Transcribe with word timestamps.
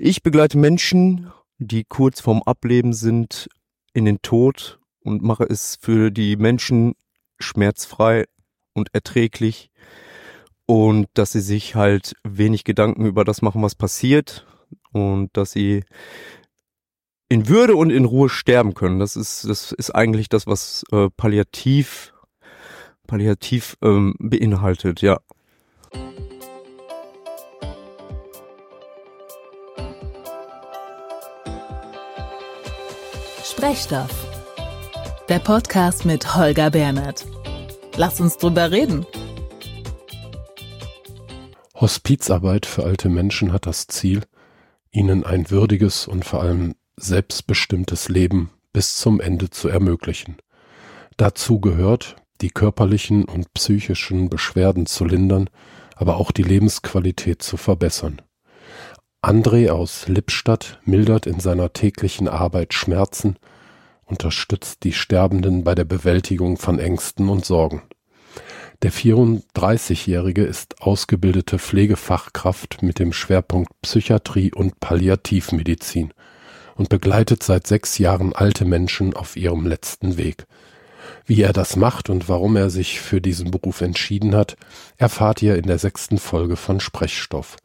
Ich 0.00 0.22
begleite 0.22 0.58
Menschen, 0.58 1.32
die 1.58 1.82
kurz 1.82 2.20
vorm 2.20 2.40
Ableben 2.44 2.92
sind, 2.92 3.48
in 3.92 4.04
den 4.04 4.22
Tod 4.22 4.78
und 5.00 5.22
mache 5.22 5.42
es 5.42 5.76
für 5.80 6.12
die 6.12 6.36
Menschen 6.36 6.94
schmerzfrei 7.40 8.26
und 8.74 8.94
erträglich 8.94 9.72
und 10.66 11.08
dass 11.14 11.32
sie 11.32 11.40
sich 11.40 11.74
halt 11.74 12.14
wenig 12.22 12.62
Gedanken 12.62 13.06
über 13.06 13.24
das 13.24 13.42
machen, 13.42 13.60
was 13.60 13.74
passiert 13.74 14.46
und 14.92 15.36
dass 15.36 15.50
sie 15.50 15.82
in 17.28 17.48
Würde 17.48 17.74
und 17.74 17.90
in 17.90 18.04
Ruhe 18.04 18.28
sterben 18.28 18.74
können. 18.74 19.00
Das 19.00 19.16
ist 19.16 19.48
das 19.48 19.72
ist 19.72 19.90
eigentlich 19.90 20.28
das, 20.28 20.46
was 20.46 20.84
äh, 20.92 21.08
Palliativ 21.16 22.14
Palliativ 23.08 23.76
ähm, 23.82 24.14
beinhaltet, 24.20 25.02
ja. 25.02 25.18
Sprechstoff. 33.58 34.28
Der 35.28 35.40
Podcast 35.40 36.04
mit 36.04 36.36
Holger 36.36 36.70
Bernhard. 36.70 37.26
Lass 37.96 38.20
uns 38.20 38.36
drüber 38.36 38.70
reden. 38.70 39.04
Hospizarbeit 41.74 42.66
für 42.66 42.84
alte 42.84 43.08
Menschen 43.08 43.52
hat 43.52 43.66
das 43.66 43.88
Ziel, 43.88 44.22
ihnen 44.92 45.24
ein 45.24 45.50
würdiges 45.50 46.06
und 46.06 46.24
vor 46.24 46.40
allem 46.40 46.76
selbstbestimmtes 46.98 48.08
Leben 48.08 48.50
bis 48.72 48.96
zum 48.96 49.20
Ende 49.20 49.50
zu 49.50 49.66
ermöglichen. 49.66 50.36
Dazu 51.16 51.58
gehört, 51.58 52.14
die 52.40 52.50
körperlichen 52.50 53.24
und 53.24 53.52
psychischen 53.54 54.28
Beschwerden 54.28 54.86
zu 54.86 55.04
lindern, 55.04 55.50
aber 55.96 56.18
auch 56.18 56.30
die 56.30 56.44
Lebensqualität 56.44 57.42
zu 57.42 57.56
verbessern. 57.56 58.22
André 59.20 59.70
aus 59.70 60.06
Lippstadt 60.06 60.78
mildert 60.84 61.26
in 61.26 61.40
seiner 61.40 61.72
täglichen 61.72 62.28
Arbeit 62.28 62.72
Schmerzen, 62.72 63.36
unterstützt 64.04 64.84
die 64.84 64.92
Sterbenden 64.92 65.64
bei 65.64 65.74
der 65.74 65.84
Bewältigung 65.84 66.56
von 66.56 66.78
Ängsten 66.78 67.28
und 67.28 67.44
Sorgen. 67.44 67.82
Der 68.82 68.92
34-Jährige 68.92 70.44
ist 70.44 70.80
ausgebildete 70.80 71.58
Pflegefachkraft 71.58 72.84
mit 72.84 73.00
dem 73.00 73.12
Schwerpunkt 73.12 73.72
Psychiatrie 73.82 74.52
und 74.54 74.78
Palliativmedizin 74.78 76.14
und 76.76 76.88
begleitet 76.88 77.42
seit 77.42 77.66
sechs 77.66 77.98
Jahren 77.98 78.32
alte 78.32 78.64
Menschen 78.64 79.14
auf 79.14 79.34
ihrem 79.34 79.66
letzten 79.66 80.16
Weg. 80.16 80.46
Wie 81.26 81.42
er 81.42 81.52
das 81.52 81.74
macht 81.74 82.08
und 82.08 82.28
warum 82.28 82.54
er 82.54 82.70
sich 82.70 83.00
für 83.00 83.20
diesen 83.20 83.50
Beruf 83.50 83.80
entschieden 83.80 84.36
hat, 84.36 84.56
erfahrt 84.96 85.42
ihr 85.42 85.56
in 85.56 85.66
der 85.66 85.78
sechsten 85.78 86.18
Folge 86.18 86.54
von 86.54 86.78
Sprechstoff. 86.78 87.56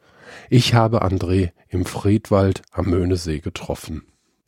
Ich 0.50 0.74
habe 0.74 1.02
André 1.02 1.52
im 1.68 1.84
Friedwald 1.84 2.62
am 2.72 2.86
Möhnesee 2.86 3.40
getroffen. 3.40 4.02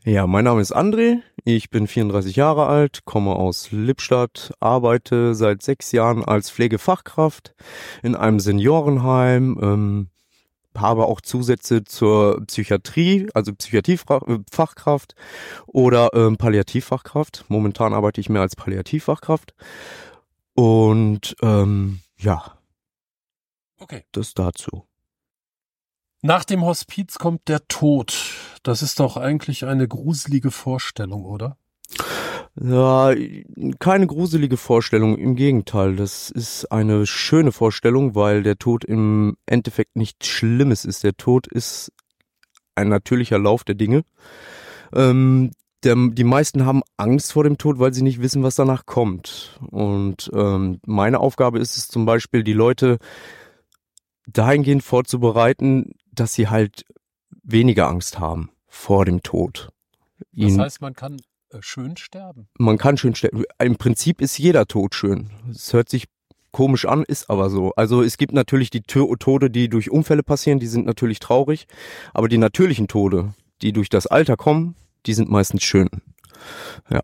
Ja, 0.05 0.29
mein 0.29 0.45
Name 0.45 0.61
ist 0.61 0.75
André, 0.75 1.19
ich 1.43 1.69
bin 1.69 1.89
34 1.89 2.37
Jahre 2.37 2.67
alt, 2.67 3.05
komme 3.05 3.35
aus 3.35 3.73
Lippstadt, 3.73 4.53
arbeite 4.61 5.35
seit 5.35 5.63
sechs 5.63 5.91
Jahren 5.91 6.25
als 6.25 6.49
Pflegefachkraft 6.49 7.57
in 8.05 8.15
einem 8.15 8.39
Seniorenheim, 8.39 9.59
ähm, 9.61 10.11
habe 10.77 11.07
auch 11.07 11.21
Zusätze 11.21 11.83
zur 11.83 12.45
Psychiatrie, 12.47 13.29
also 13.35 13.53
Psychiatriefachkraft 13.53 15.17
oder 15.67 16.11
ähm, 16.15 16.37
Palliativfachkraft. 16.37 17.45
Momentan 17.49 17.93
arbeite 17.93 18.21
ich 18.21 18.29
mehr 18.29 18.43
als 18.43 18.55
Palliativfachkraft. 18.55 19.55
Und 20.55 21.37
ähm, 21.43 22.01
ja. 22.17 22.59
Okay. 23.79 24.05
Das 24.13 24.35
dazu. 24.35 24.86
Nach 26.27 26.45
dem 26.45 26.65
Hospiz 26.65 27.19
kommt 27.19 27.47
der 27.47 27.69
Tod. 27.69 28.35
Das 28.65 28.83
ist 28.83 28.99
doch 28.99 29.17
eigentlich 29.17 29.65
eine 29.65 29.87
gruselige 29.87 30.51
Vorstellung, 30.51 31.25
oder? 31.25 31.57
Ja, 32.61 33.15
keine 33.79 34.09
gruselige 34.09 34.57
Vorstellung, 34.57 35.17
im 35.19 35.37
Gegenteil. 35.37 35.95
Das 35.95 36.31
ist 36.31 36.73
eine 36.73 37.07
schöne 37.07 37.53
Vorstellung, 37.53 38.17
weil 38.17 38.43
der 38.43 38.59
Tod 38.59 38.85
im 38.85 39.37
Endeffekt 39.47 39.95
nichts 39.95 40.27
Schlimmes 40.27 40.85
ist. 40.85 41.05
Der 41.05 41.17
Tod 41.17 41.47
ist 41.47 41.93
ein 42.75 42.89
natürlicher 42.89 43.39
Lauf 43.39 43.63
der 43.63 43.77
Dinge. 43.77 44.03
Ähm, 44.93 45.53
der, 45.85 45.95
die 45.95 46.25
meisten 46.25 46.67
haben 46.67 46.83
Angst 46.97 47.35
vor 47.35 47.45
dem 47.45 47.57
Tod, 47.57 47.79
weil 47.79 47.95
sie 47.95 48.03
nicht 48.03 48.21
wissen, 48.21 48.43
was 48.43 48.57
danach 48.57 48.85
kommt. 48.85 49.61
Und 49.71 50.29
ähm, 50.35 50.81
meine 50.85 51.21
Aufgabe 51.21 51.61
ist 51.61 51.77
es 51.77 51.87
zum 51.87 52.05
Beispiel, 52.05 52.43
die 52.43 52.53
Leute 52.53 52.99
dahingehend 54.27 54.83
vorzubereiten, 54.83 55.93
dass 56.21 56.35
sie 56.35 56.49
halt 56.49 56.85
weniger 57.43 57.89
Angst 57.89 58.19
haben 58.19 58.51
vor 58.67 59.05
dem 59.05 59.23
Tod. 59.23 59.71
Das 60.33 60.59
heißt, 60.59 60.81
man 60.81 60.95
kann 60.95 61.19
äh, 61.51 61.59
schön 61.61 61.97
sterben? 61.97 62.49
Man 62.59 62.79
kann 62.79 62.97
schön 62.97 63.15
sterben. 63.15 63.45
Im 63.59 63.77
Prinzip 63.77 64.21
ist 64.21 64.39
jeder 64.39 64.67
Tod 64.67 64.95
schön. 64.95 65.31
Es 65.51 65.73
hört 65.73 65.89
sich 65.89 66.09
komisch 66.53 66.87
an, 66.87 67.05
ist 67.05 67.29
aber 67.29 67.51
so. 67.51 67.73
Also 67.75 68.03
es 68.03 68.17
gibt 68.17 68.33
natürlich 68.33 68.71
die 68.71 68.83
Tode, 68.83 69.51
die 69.51 69.69
durch 69.69 69.91
Unfälle 69.91 70.23
passieren, 70.23 70.59
die 70.59 70.67
sind 70.67 70.87
natürlich 70.87 71.21
traurig, 71.21 71.67
aber 72.15 72.29
die 72.29 72.39
natürlichen 72.39 72.89
Tode, 72.89 73.35
die 73.63 73.73
durch 73.73 73.91
das 73.91 74.07
Alter 74.07 74.37
kommen, 74.37 74.75
die 75.05 75.15
sind 75.15 75.31
meistens 75.31 75.63
schön. 75.65 75.89
Ja. 76.91 77.03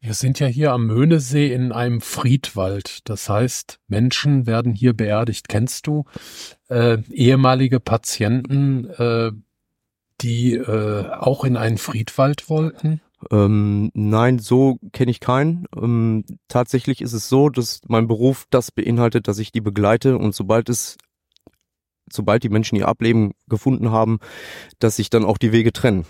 Wir 0.00 0.14
sind 0.14 0.38
ja 0.38 0.46
hier 0.46 0.72
am 0.72 0.86
Möhnesee 0.86 1.52
in 1.52 1.72
einem 1.72 2.00
Friedwald. 2.00 3.00
Das 3.08 3.28
heißt, 3.28 3.80
Menschen 3.88 4.46
werden 4.46 4.72
hier 4.72 4.94
beerdigt. 4.94 5.48
Kennst 5.48 5.88
du 5.88 6.04
äh, 6.68 6.98
ehemalige 7.10 7.80
Patienten, 7.80 8.84
äh, 8.90 9.32
die 10.20 10.54
äh, 10.54 11.08
auch 11.10 11.44
in 11.44 11.56
einen 11.56 11.78
Friedwald 11.78 12.48
wollten? 12.48 13.00
Ähm, 13.32 13.90
nein, 13.94 14.38
so 14.38 14.78
kenne 14.92 15.10
ich 15.10 15.18
keinen. 15.18 15.66
Ähm, 15.76 16.24
tatsächlich 16.46 17.00
ist 17.00 17.12
es 17.12 17.28
so, 17.28 17.48
dass 17.48 17.80
mein 17.88 18.06
Beruf 18.06 18.46
das 18.50 18.70
beinhaltet, 18.70 19.26
dass 19.26 19.40
ich 19.40 19.50
die 19.50 19.60
begleite 19.60 20.16
und 20.16 20.32
sobald 20.32 20.68
es, 20.68 20.96
sobald 22.08 22.44
die 22.44 22.48
Menschen 22.48 22.76
ihr 22.76 22.86
Ableben 22.86 23.32
gefunden 23.48 23.90
haben, 23.90 24.20
dass 24.78 24.96
sich 24.96 25.10
dann 25.10 25.24
auch 25.24 25.38
die 25.38 25.50
Wege 25.50 25.72
trennen. 25.72 26.06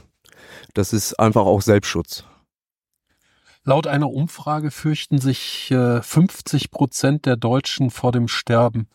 Das 0.75 0.93
ist 0.93 1.19
einfach 1.19 1.47
auch 1.47 1.63
Selbstschutz. 1.63 2.25
Laut 3.69 3.87
einer 3.87 4.11
Umfrage 4.11 4.71
fürchten 4.71 5.19
sich 5.19 5.71
äh, 5.71 6.01
50 6.01 6.71
Prozent 6.71 7.27
der 7.27 7.37
Deutschen 7.37 7.91
vor 7.91 8.13
dem 8.13 8.27
Sterben. 8.27 8.89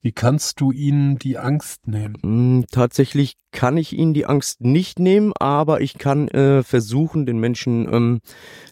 Wie 0.00 0.10
kannst 0.10 0.60
du 0.60 0.72
ihnen 0.72 1.16
die 1.20 1.38
Angst 1.38 1.86
nehmen? 1.86 2.18
Hm, 2.20 2.64
tatsächlich 2.72 3.36
kann 3.52 3.76
ich 3.76 3.92
ihnen 3.92 4.12
die 4.12 4.26
Angst 4.26 4.62
nicht 4.62 4.98
nehmen, 4.98 5.32
aber 5.38 5.80
ich 5.80 5.96
kann 5.96 6.26
äh, 6.26 6.64
versuchen, 6.64 7.24
den 7.24 7.38
Menschen 7.38 7.86
ähm, 7.88 8.20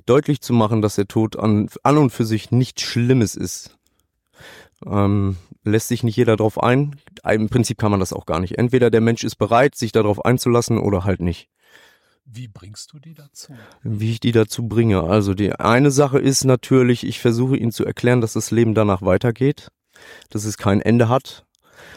deutlich 0.06 0.40
zu 0.40 0.54
machen, 0.54 0.82
dass 0.82 0.96
der 0.96 1.06
Tod 1.06 1.38
an, 1.38 1.68
und 1.84 2.10
für 2.10 2.24
sich 2.24 2.50
nichts 2.50 2.82
Schlimmes 2.82 3.36
ist. 3.36 3.78
Ähm, 4.84 5.36
lässt 5.62 5.86
sich 5.86 6.02
nicht 6.02 6.16
jeder 6.16 6.36
darauf 6.36 6.60
ein. 6.60 6.96
Im 7.22 7.48
Prinzip 7.48 7.78
kann 7.78 7.92
man 7.92 8.00
das 8.00 8.12
auch 8.12 8.26
gar 8.26 8.40
nicht. 8.40 8.58
Entweder 8.58 8.90
der 8.90 9.00
Mensch 9.00 9.22
ist 9.22 9.36
bereit, 9.36 9.76
sich 9.76 9.92
darauf 9.92 10.24
einzulassen 10.24 10.78
oder 10.78 11.04
halt 11.04 11.20
nicht. 11.20 11.48
Wie 12.24 12.48
bringst 12.48 12.92
du 12.92 12.98
die 12.98 13.14
dazu? 13.14 13.54
Wie 13.82 14.12
ich 14.12 14.20
die 14.20 14.32
dazu 14.32 14.68
bringe. 14.68 15.02
Also 15.02 15.34
die 15.34 15.52
eine 15.52 15.90
Sache 15.90 16.18
ist 16.18 16.44
natürlich, 16.44 17.04
ich 17.04 17.20
versuche 17.20 17.56
ihnen 17.56 17.72
zu 17.72 17.84
erklären, 17.84 18.20
dass 18.20 18.32
das 18.32 18.50
Leben 18.50 18.74
danach 18.74 19.02
weitergeht 19.02 19.70
dass 20.30 20.44
es 20.44 20.58
kein 20.58 20.80
Ende 20.80 21.08
hat 21.08 21.44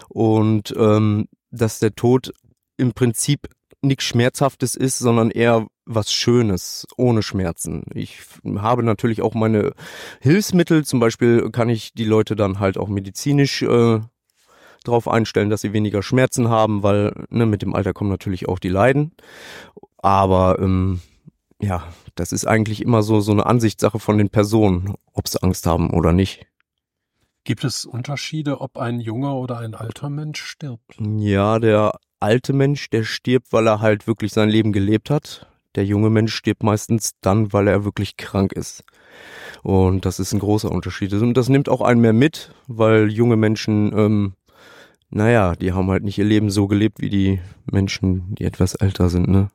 und 0.09 0.73
ähm, 0.77 1.27
dass 1.51 1.79
der 1.79 1.95
Tod 1.95 2.33
im 2.77 2.93
Prinzip 2.93 3.47
nichts 3.81 4.05
Schmerzhaftes 4.05 4.75
ist, 4.75 4.97
sondern 4.97 5.31
eher 5.31 5.67
was 5.85 6.11
Schönes, 6.11 6.87
ohne 6.97 7.21
Schmerzen. 7.21 7.83
Ich 7.93 8.17
habe 8.57 8.81
natürlich 8.81 9.21
auch 9.21 9.35
meine 9.35 9.73
Hilfsmittel, 10.19 10.83
zum 10.83 10.99
Beispiel 10.99 11.51
kann 11.51 11.69
ich 11.69 11.93
die 11.93 12.05
Leute 12.05 12.35
dann 12.35 12.59
halt 12.59 12.77
auch 12.77 12.87
medizinisch 12.87 13.61
äh, 13.61 13.99
darauf 14.87 15.07
einstellen, 15.07 15.49
dass 15.49 15.61
sie 15.61 15.73
weniger 15.73 16.03
Schmerzen 16.03 16.49
haben, 16.49 16.83
weil 16.83 17.13
ne, 17.29 17.45
mit 17.45 17.61
dem 17.61 17.75
Alter 17.75 17.93
kommen 17.93 18.09
natürlich 18.09 18.47
auch 18.47 18.59
die 18.59 18.69
Leiden. 18.69 19.11
Aber 19.97 20.59
ähm, 20.59 21.01
ja, 21.61 21.83
das 22.15 22.31
ist 22.31 22.45
eigentlich 22.45 22.81
immer 22.81 23.03
so 23.03 23.19
so 23.21 23.31
eine 23.31 23.45
Ansichtssache 23.45 23.99
von 23.99 24.17
den 24.17 24.29
Personen, 24.29 24.95
ob 25.13 25.27
sie 25.27 25.41
Angst 25.41 25.65
haben 25.65 25.91
oder 25.91 26.13
nicht. 26.13 26.45
Gibt 27.43 27.63
es 27.63 27.85
Unterschiede, 27.85 28.59
ob 28.59 28.77
ein 28.77 28.99
junger 28.99 29.35
oder 29.35 29.59
ein 29.59 29.75
alter 29.75 30.09
Mensch 30.09 30.41
stirbt? 30.41 30.95
Ja, 30.99 31.59
der 31.59 31.99
alte 32.19 32.53
Mensch, 32.53 32.89
der 32.89 33.03
stirbt, 33.03 33.53
weil 33.53 33.67
er 33.67 33.81
halt 33.81 34.07
wirklich 34.07 34.33
sein 34.33 34.49
Leben 34.49 34.73
gelebt 34.73 35.11
hat. 35.11 35.47
Der 35.75 35.85
junge 35.85 36.09
Mensch 36.09 36.33
stirbt 36.33 36.63
meistens 36.63 37.11
dann, 37.21 37.53
weil 37.53 37.67
er 37.67 37.85
wirklich 37.85 38.17
krank 38.17 38.51
ist. 38.53 38.83
Und 39.61 40.05
das 40.05 40.19
ist 40.19 40.33
ein 40.33 40.39
großer 40.39 40.71
Unterschied. 40.71 41.13
Und 41.13 41.35
das 41.35 41.49
nimmt 41.49 41.69
auch 41.69 41.81
einen 41.81 42.01
mehr 42.01 42.13
mit, 42.13 42.51
weil 42.67 43.11
junge 43.11 43.35
Menschen, 43.35 43.93
ähm, 43.95 44.33
naja, 45.15 45.55
die 45.55 45.71
haben 45.71 45.89
halt 45.89 46.03
nicht 46.03 46.17
ihr 46.17 46.25
Leben 46.25 46.49
so 46.49 46.67
gelebt 46.67 46.99
wie 46.99 47.09
die 47.09 47.39
Menschen, 47.71 48.35
die 48.35 48.43
etwas 48.43 48.75
älter 48.75 49.09
sind, 49.09 49.29
ne? 49.29 49.49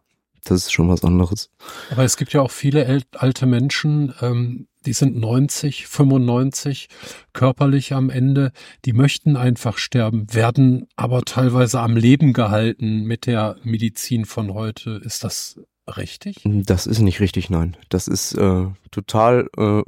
Das 0.45 0.57
ist 0.57 0.73
schon 0.73 0.89
was 0.89 1.05
anderes. 1.05 1.51
Aber 1.91 2.03
es 2.03 2.17
gibt 2.17 2.33
ja 2.33 2.41
auch 2.41 2.51
viele 2.51 3.03
alte 3.13 3.45
Menschen, 3.45 4.15
ähm, 4.23 4.69
die 4.87 4.95
sind 4.95 5.19
90, 5.19 5.87
95, 5.87 6.89
körperlich 7.35 7.93
am 7.93 8.09
Ende, 8.09 8.53
die 8.87 8.95
möchten 8.95 9.37
einfach 9.37 9.77
sterben, 9.77 10.33
werden 10.33 10.89
aber 10.97 11.23
teilweise 11.27 11.81
am 11.81 11.95
Leben 11.95 12.33
gehalten 12.33 13.03
mit 13.03 13.27
der 13.27 13.57
Medizin 13.63 14.25
von 14.25 14.55
heute. 14.55 15.03
Ist 15.05 15.25
das 15.25 15.61
richtig? 15.95 16.41
Das 16.45 16.87
ist 16.87 17.01
nicht 17.01 17.21
richtig, 17.21 17.51
nein. 17.51 17.77
Das 17.91 18.09
ist 18.09 18.33
äh, 18.33 18.65
total 18.91 19.47
äh, 19.59 19.83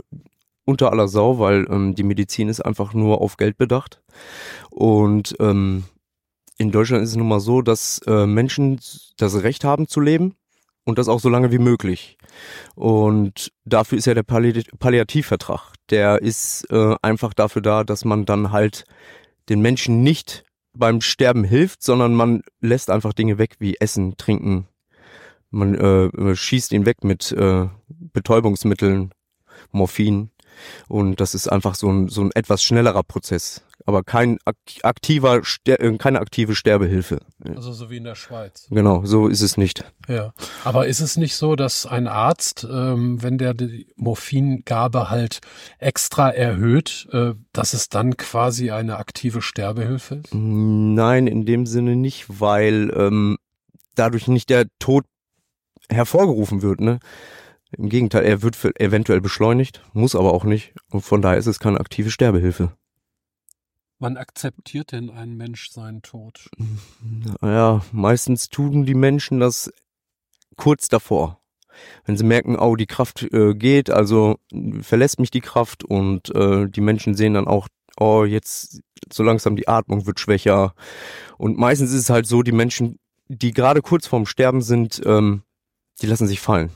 unter 0.64 0.90
aller 0.90 1.08
Sau, 1.08 1.38
weil 1.38 1.66
ähm, 1.70 1.94
die 1.94 2.02
Medizin 2.02 2.48
ist 2.48 2.60
einfach 2.60 2.94
nur 2.94 3.20
auf 3.20 3.36
Geld 3.36 3.58
bedacht. 3.58 4.02
Und 4.70 5.34
ähm, 5.40 5.84
in 6.58 6.70
Deutschland 6.70 7.02
ist 7.02 7.10
es 7.10 7.16
nun 7.16 7.28
mal 7.28 7.40
so, 7.40 7.62
dass 7.62 7.98
äh, 8.06 8.26
Menschen 8.26 8.80
das 9.16 9.42
Recht 9.42 9.64
haben 9.64 9.88
zu 9.88 10.00
leben 10.00 10.34
und 10.84 10.98
das 10.98 11.08
auch 11.08 11.20
so 11.20 11.28
lange 11.28 11.52
wie 11.52 11.58
möglich. 11.58 12.18
Und 12.74 13.52
dafür 13.64 13.98
ist 13.98 14.06
ja 14.06 14.14
der 14.14 14.22
Palli 14.22 14.64
Palliativvertrag. 14.78 15.74
Der 15.90 16.22
ist 16.22 16.66
äh, 16.70 16.94
einfach 17.02 17.34
dafür 17.34 17.62
da, 17.62 17.84
dass 17.84 18.04
man 18.04 18.24
dann 18.24 18.52
halt 18.52 18.84
den 19.48 19.60
Menschen 19.60 20.02
nicht 20.02 20.44
beim 20.74 21.00
Sterben 21.00 21.44
hilft, 21.44 21.82
sondern 21.82 22.14
man 22.14 22.42
lässt 22.60 22.90
einfach 22.90 23.12
Dinge 23.12 23.38
weg 23.38 23.56
wie 23.58 23.76
Essen, 23.78 24.16
Trinken. 24.16 24.66
Man 25.50 25.74
äh, 25.74 26.34
schießt 26.34 26.72
ihn 26.72 26.86
weg 26.86 27.04
mit 27.04 27.30
äh, 27.32 27.68
Betäubungsmitteln, 27.88 29.12
Morphin. 29.70 30.30
Und 30.88 31.20
das 31.20 31.34
ist 31.34 31.48
einfach 31.48 31.74
so 31.74 31.90
ein, 31.90 32.08
so 32.08 32.22
ein 32.22 32.30
etwas 32.34 32.62
schnellerer 32.62 33.02
Prozess 33.02 33.62
aber 33.86 34.02
kein 34.02 34.38
aktiver, 34.82 35.42
äh, 35.66 35.96
keine 35.98 36.20
aktive 36.20 36.54
Sterbehilfe. 36.54 37.20
Also 37.44 37.72
so 37.72 37.90
wie 37.90 37.96
in 37.96 38.04
der 38.04 38.14
Schweiz. 38.14 38.66
Genau, 38.70 39.04
so 39.04 39.28
ist 39.28 39.42
es 39.42 39.56
nicht. 39.56 39.84
Ja, 40.08 40.32
aber 40.64 40.86
ist 40.86 41.00
es 41.00 41.16
nicht 41.16 41.36
so, 41.36 41.56
dass 41.56 41.86
ein 41.86 42.06
Arzt, 42.06 42.66
ähm, 42.70 43.22
wenn 43.22 43.38
der 43.38 43.54
die 43.54 43.88
Morphingabe 43.96 45.10
halt 45.10 45.40
extra 45.78 46.30
erhöht, 46.30 47.08
äh, 47.12 47.34
dass 47.52 47.74
es 47.74 47.88
dann 47.88 48.16
quasi 48.16 48.70
eine 48.70 48.96
aktive 48.96 49.42
Sterbehilfe 49.42 50.16
ist? 50.16 50.34
Nein, 50.34 51.26
in 51.26 51.44
dem 51.44 51.66
Sinne 51.66 51.96
nicht, 51.96 52.40
weil 52.40 52.92
ähm, 52.96 53.38
dadurch 53.94 54.28
nicht 54.28 54.50
der 54.50 54.66
Tod 54.78 55.04
hervorgerufen 55.88 56.62
wird. 56.62 56.80
Ne? 56.80 57.00
Im 57.76 57.88
Gegenteil, 57.88 58.24
er 58.24 58.42
wird 58.42 58.58
eventuell 58.78 59.20
beschleunigt, 59.20 59.82
muss 59.92 60.14
aber 60.14 60.34
auch 60.34 60.44
nicht. 60.44 60.74
Und 60.90 61.02
von 61.02 61.22
daher 61.22 61.38
ist 61.38 61.46
es 61.46 61.58
keine 61.58 61.80
aktive 61.80 62.10
Sterbehilfe. 62.10 62.72
Wann 63.98 64.16
akzeptiert 64.16 64.92
denn 64.92 65.10
ein 65.10 65.36
Mensch 65.36 65.70
seinen 65.70 66.02
Tod? 66.02 66.50
Naja, 67.40 67.82
meistens 67.92 68.48
tun 68.48 68.84
die 68.84 68.94
Menschen 68.94 69.40
das 69.40 69.72
kurz 70.56 70.88
davor. 70.88 71.40
Wenn 72.04 72.16
sie 72.16 72.24
merken, 72.24 72.58
oh, 72.58 72.76
die 72.76 72.86
Kraft 72.86 73.22
äh, 73.32 73.54
geht, 73.54 73.90
also 73.90 74.38
verlässt 74.80 75.20
mich 75.20 75.30
die 75.30 75.40
Kraft 75.40 75.84
und 75.84 76.34
äh, 76.34 76.68
die 76.68 76.80
Menschen 76.80 77.14
sehen 77.14 77.34
dann 77.34 77.46
auch, 77.46 77.68
oh, 77.98 78.24
jetzt 78.24 78.80
so 79.12 79.22
langsam 79.22 79.56
die 79.56 79.68
Atmung 79.68 80.06
wird 80.06 80.20
schwächer. 80.20 80.74
Und 81.38 81.56
meistens 81.56 81.92
ist 81.92 82.00
es 82.00 82.10
halt 82.10 82.26
so, 82.26 82.42
die 82.42 82.52
Menschen, 82.52 82.98
die 83.28 83.52
gerade 83.52 83.82
kurz 83.82 84.06
vorm 84.06 84.26
Sterben 84.26 84.62
sind, 84.62 85.00
ähm, 85.04 85.42
die 86.00 86.06
lassen 86.06 86.26
sich 86.26 86.40
fallen. 86.40 86.70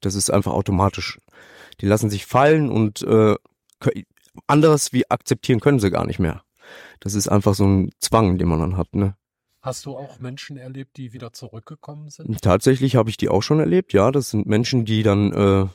Das 0.00 0.14
ist 0.14 0.30
einfach 0.30 0.52
automatisch. 0.52 1.18
Die 1.80 1.86
lassen 1.86 2.10
sich 2.10 2.26
fallen 2.26 2.70
und 2.70 3.02
äh, 3.02 3.36
anderes 4.46 4.92
wie 4.92 5.10
akzeptieren 5.10 5.60
können 5.60 5.80
sie 5.80 5.90
gar 5.90 6.06
nicht 6.06 6.18
mehr 6.18 6.42
das 7.00 7.14
ist 7.14 7.28
einfach 7.28 7.54
so 7.54 7.66
ein 7.66 7.90
Zwang, 7.98 8.38
den 8.38 8.48
man 8.48 8.60
dann 8.60 8.76
hat, 8.76 8.94
ne? 8.94 9.16
Hast 9.60 9.86
du 9.86 9.96
auch 9.96 10.20
Menschen 10.20 10.56
erlebt, 10.56 10.96
die 10.96 11.12
wieder 11.12 11.32
zurückgekommen 11.32 12.10
sind? 12.10 12.40
Tatsächlich 12.42 12.96
habe 12.96 13.10
ich 13.10 13.16
die 13.16 13.28
auch 13.28 13.42
schon 13.42 13.60
erlebt, 13.60 13.92
ja. 13.92 14.10
Das 14.12 14.30
sind 14.30 14.46
Menschen, 14.46 14.84
die 14.84 15.02
dann 15.02 15.32
äh, 15.32 15.66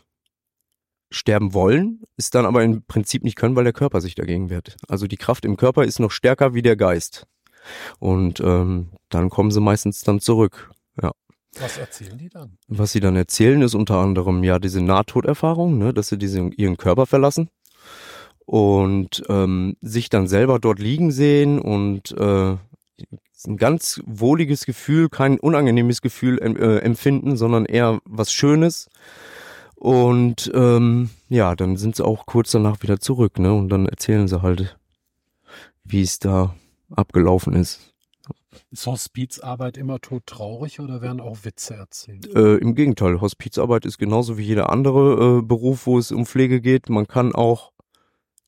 sterben 1.11 1.53
wollen, 1.53 2.01
ist 2.17 2.33
dann 2.33 2.45
aber 2.45 2.63
im 2.63 2.85
Prinzip 2.85 3.23
nicht 3.23 3.35
können, 3.35 3.55
weil 3.55 3.65
der 3.65 3.73
Körper 3.73 4.01
sich 4.01 4.15
dagegen 4.15 4.49
wehrt. 4.49 4.77
Also 4.87 5.05
die 5.07 5.17
Kraft 5.17 5.45
im 5.45 5.57
Körper 5.57 5.83
ist 5.83 5.99
noch 5.99 6.11
stärker 6.11 6.53
wie 6.53 6.61
der 6.61 6.75
Geist. 6.75 7.27
Und 7.99 8.39
ähm, 8.39 8.91
dann 9.09 9.29
kommen 9.29 9.51
sie 9.51 9.61
meistens 9.61 10.01
dann 10.01 10.19
zurück. 10.19 10.71
Was 11.59 11.77
erzählen 11.77 12.17
die 12.17 12.29
dann? 12.29 12.57
Was 12.67 12.91
sie 12.91 12.99
dann 12.99 13.15
erzählen, 13.15 13.61
ist 13.61 13.75
unter 13.75 13.95
anderem 13.95 14.43
ja 14.43 14.59
diese 14.59 14.81
Nahtoderfahrung, 14.81 15.77
ne, 15.77 15.93
dass 15.93 16.09
sie 16.09 16.17
diese, 16.17 16.49
ihren 16.55 16.77
Körper 16.77 17.05
verlassen 17.05 17.49
und 18.45 19.23
ähm, 19.29 19.75
sich 19.81 20.09
dann 20.09 20.27
selber 20.27 20.59
dort 20.59 20.79
liegen 20.79 21.11
sehen 21.11 21.59
und 21.59 22.11
äh, 22.17 22.57
ein 23.45 23.57
ganz 23.57 24.01
wohliges 24.05 24.65
Gefühl, 24.65 25.09
kein 25.09 25.39
unangenehmes 25.39 26.01
Gefühl 26.01 26.39
äh, 26.39 26.79
empfinden, 26.79 27.35
sondern 27.35 27.65
eher 27.65 27.99
was 28.05 28.31
Schönes. 28.31 28.89
Und 29.75 30.49
ähm, 30.53 31.09
ja, 31.27 31.55
dann 31.55 31.75
sind 31.75 31.95
sie 31.97 32.05
auch 32.05 32.25
kurz 32.25 32.51
danach 32.51 32.81
wieder 32.83 32.99
zurück, 32.99 33.39
ne? 33.39 33.53
Und 33.53 33.67
dann 33.69 33.85
erzählen 33.85 34.29
sie 34.29 34.41
halt, 34.41 34.77
wie 35.83 36.01
es 36.01 36.19
da 36.19 36.55
abgelaufen 36.89 37.53
ist. 37.53 37.92
Ist 38.71 38.85
Hospizarbeit 38.85 39.77
immer 39.77 39.99
todtraurig 39.99 40.79
oder 40.79 41.01
werden 41.01 41.21
auch 41.21 41.37
Witze 41.43 41.75
erzählt? 41.75 42.33
Äh, 42.35 42.55
Im 42.55 42.75
Gegenteil, 42.75 43.21
Hospizarbeit 43.21 43.85
ist 43.85 43.97
genauso 43.97 44.37
wie 44.37 44.43
jeder 44.43 44.69
andere 44.69 45.39
äh, 45.39 45.41
Beruf, 45.41 45.85
wo 45.85 45.97
es 45.97 46.11
um 46.11 46.25
Pflege 46.25 46.61
geht. 46.61 46.89
Man 46.89 47.07
kann 47.07 47.33
auch 47.33 47.71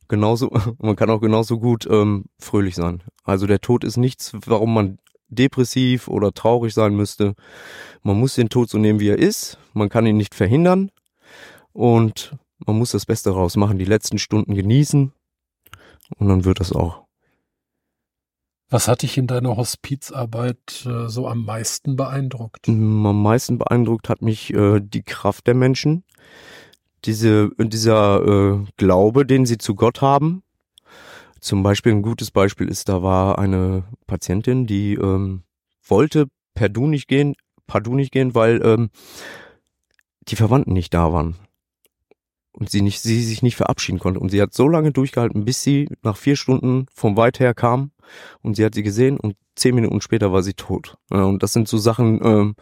genauso, 0.08 0.52
man 0.80 0.96
kann 0.96 1.10
auch 1.10 1.22
genauso 1.22 1.60
gut 1.60 1.88
ähm, 1.90 2.26
fröhlich 2.40 2.76
sein. 2.76 3.04
Also 3.24 3.48
der 3.48 3.62
Tod 3.62 3.84
ist 3.84 3.98
nichts, 3.98 4.34
warum 4.46 4.74
man 4.74 5.00
depressiv 5.28 6.08
oder 6.08 6.34
traurig 6.34 6.74
sein 6.74 6.96
müsste. 6.96 7.36
Man 8.04 8.20
muss 8.20 8.36
den 8.36 8.50
Tod 8.50 8.70
so 8.70 8.78
nehmen, 8.78 9.00
wie 9.00 9.10
er 9.10 9.20
ist. 9.20 9.58
Man 9.74 9.90
kann 9.90 10.06
ihn 10.06 10.18
nicht 10.18 10.36
verhindern. 10.36 10.92
Und 11.74 12.38
man 12.66 12.78
muss 12.78 12.92
das 12.92 13.06
Beste 13.06 13.32
daraus 13.32 13.58
machen, 13.58 13.78
die 13.78 13.86
letzten 13.86 14.18
Stunden 14.18 14.56
genießen. 14.56 15.12
Und 16.18 16.28
dann 16.28 16.46
wird 16.46 16.60
das 16.60 16.72
auch. 16.72 17.05
Was 18.70 18.88
hat 18.88 19.04
dich 19.04 19.18
in 19.18 19.28
deiner 19.28 19.58
Hospizarbeit 19.58 20.86
äh, 20.86 21.08
so 21.08 21.28
am 21.28 21.46
meisten 21.46 21.96
beeindruckt? 21.96 22.68
Am 22.68 23.22
meisten 23.22 23.58
beeindruckt 23.58 24.10
hat 24.10 24.22
mich 24.22 24.54
äh, 24.54 24.80
die 24.82 25.04
Kraft 25.04 25.48
der 25.48 25.54
Menschen 25.54 26.04
diese, 27.06 27.52
dieser 27.60 28.26
äh, 28.26 28.66
Glaube, 28.78 29.26
den 29.26 29.46
sie 29.46 29.60
zu 29.60 29.76
Gott 29.76 30.02
haben. 30.02 30.42
Zum 31.40 31.62
Beispiel 31.62 31.92
ein 31.92 32.02
gutes 32.02 32.32
Beispiel 32.32 32.68
ist, 32.68 32.90
da 32.90 33.04
war 33.04 33.38
eine 33.38 33.84
Patientin, 34.08 34.66
die 34.66 34.96
ähm, 34.96 35.44
wollte 35.84 36.26
per 36.56 36.70
Du 36.70 36.88
nicht 36.88 37.08
gehen, 37.08 37.36
per 37.68 37.82
Du 37.82 37.94
nicht 37.94 38.12
gehen, 38.12 38.34
weil 38.34 38.66
ähm, 38.66 38.90
die 40.28 40.36
Verwandten 40.36 40.74
nicht 40.74 40.94
da 40.96 41.14
waren 41.14 41.36
und 42.56 42.70
sie 42.70 42.82
nicht, 42.82 43.02
sie 43.02 43.22
sich 43.22 43.42
nicht 43.42 43.56
verabschieden 43.56 44.00
konnte. 44.00 44.20
Und 44.20 44.30
sie 44.30 44.42
hat 44.42 44.54
so 44.54 44.68
lange 44.68 44.92
durchgehalten, 44.92 45.46
bis 45.46 45.62
sie 45.62 45.90
nach 46.02 46.18
vier 46.18 46.36
Stunden 46.36 46.88
vom 46.94 47.18
Weit 47.18 47.40
her 47.40 47.54
kam 47.54 47.92
und 48.42 48.56
sie 48.56 48.66
hat 48.66 48.76
sie 48.76 48.84
gesehen 48.84 49.20
und 49.20 49.36
zehn 49.56 49.76
Minuten 49.76 50.02
später 50.02 50.32
war 50.32 50.44
sie 50.44 50.54
tot. 50.54 50.98
Und 51.10 51.44
das 51.44 51.54
sind 51.54 51.68
so 51.68 51.78
Sachen, 51.78 52.20
ähm, 52.24 52.56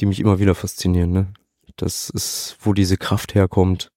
die 0.00 0.06
mich 0.06 0.20
immer 0.20 0.38
wieder 0.38 0.54
faszinieren. 0.54 1.10
Ne? 1.10 1.32
Das 1.76 2.10
ist, 2.10 2.56
wo 2.60 2.72
diese 2.72 2.96
Kraft 2.96 3.34
herkommt. 3.34 3.90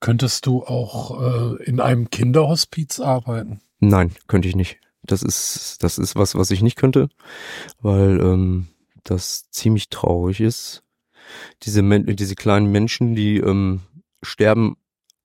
Könntest 0.00 0.46
du 0.46 0.64
auch 0.64 1.20
äh, 1.20 1.62
in 1.64 1.80
einem 1.80 2.10
Kinderhospiz 2.10 3.00
arbeiten? 3.00 3.60
Nein, 3.80 4.12
könnte 4.28 4.48
ich 4.48 4.56
nicht. 4.56 4.78
Das 5.02 5.22
ist, 5.22 5.78
das 5.80 5.98
ist 5.98 6.16
was, 6.16 6.34
was 6.34 6.50
ich 6.50 6.62
nicht 6.62 6.76
könnte, 6.76 7.08
weil 7.80 8.20
ähm, 8.20 8.68
das 9.04 9.50
ziemlich 9.50 9.88
traurig 9.88 10.40
ist. 10.40 10.82
Diese, 11.62 11.82
diese 11.82 12.34
kleinen 12.34 12.70
Menschen, 12.70 13.14
die 13.14 13.38
ähm, 13.38 13.80
sterben 14.22 14.76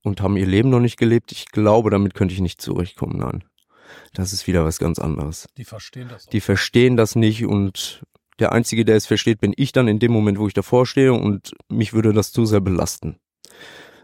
und 0.04 0.22
haben 0.22 0.38
ihr 0.38 0.46
Leben 0.46 0.70
noch 0.70 0.80
nicht 0.80 0.98
gelebt, 0.98 1.32
ich 1.32 1.48
glaube, 1.48 1.90
damit 1.90 2.14
könnte 2.14 2.34
ich 2.34 2.42
nicht 2.42 2.62
zurechtkommen. 2.62 3.18
Nein. 3.18 3.44
Das 4.14 4.34
ist 4.34 4.48
wieder 4.48 4.64
was 4.64 4.80
ganz 4.80 5.00
anderes. 5.00 5.48
Die 5.58 5.66
verstehen 5.66 6.08
das. 6.10 6.28
Auch. 6.28 6.32
Die 6.32 6.42
verstehen 6.42 6.98
das 6.98 7.16
nicht 7.16 7.46
und 7.46 8.04
der 8.40 8.52
Einzige, 8.52 8.84
der 8.84 8.96
es 8.96 9.06
versteht, 9.06 9.40
bin 9.40 9.54
ich 9.56 9.72
dann 9.72 9.88
in 9.88 10.00
dem 10.00 10.12
Moment, 10.12 10.40
wo 10.40 10.48
ich 10.48 10.54
davor 10.54 10.86
stehe 10.86 11.14
und 11.14 11.56
mich 11.70 11.94
würde 11.94 12.12
das 12.14 12.32
zu 12.32 12.46
sehr 12.46 12.60
belasten. 12.60 13.18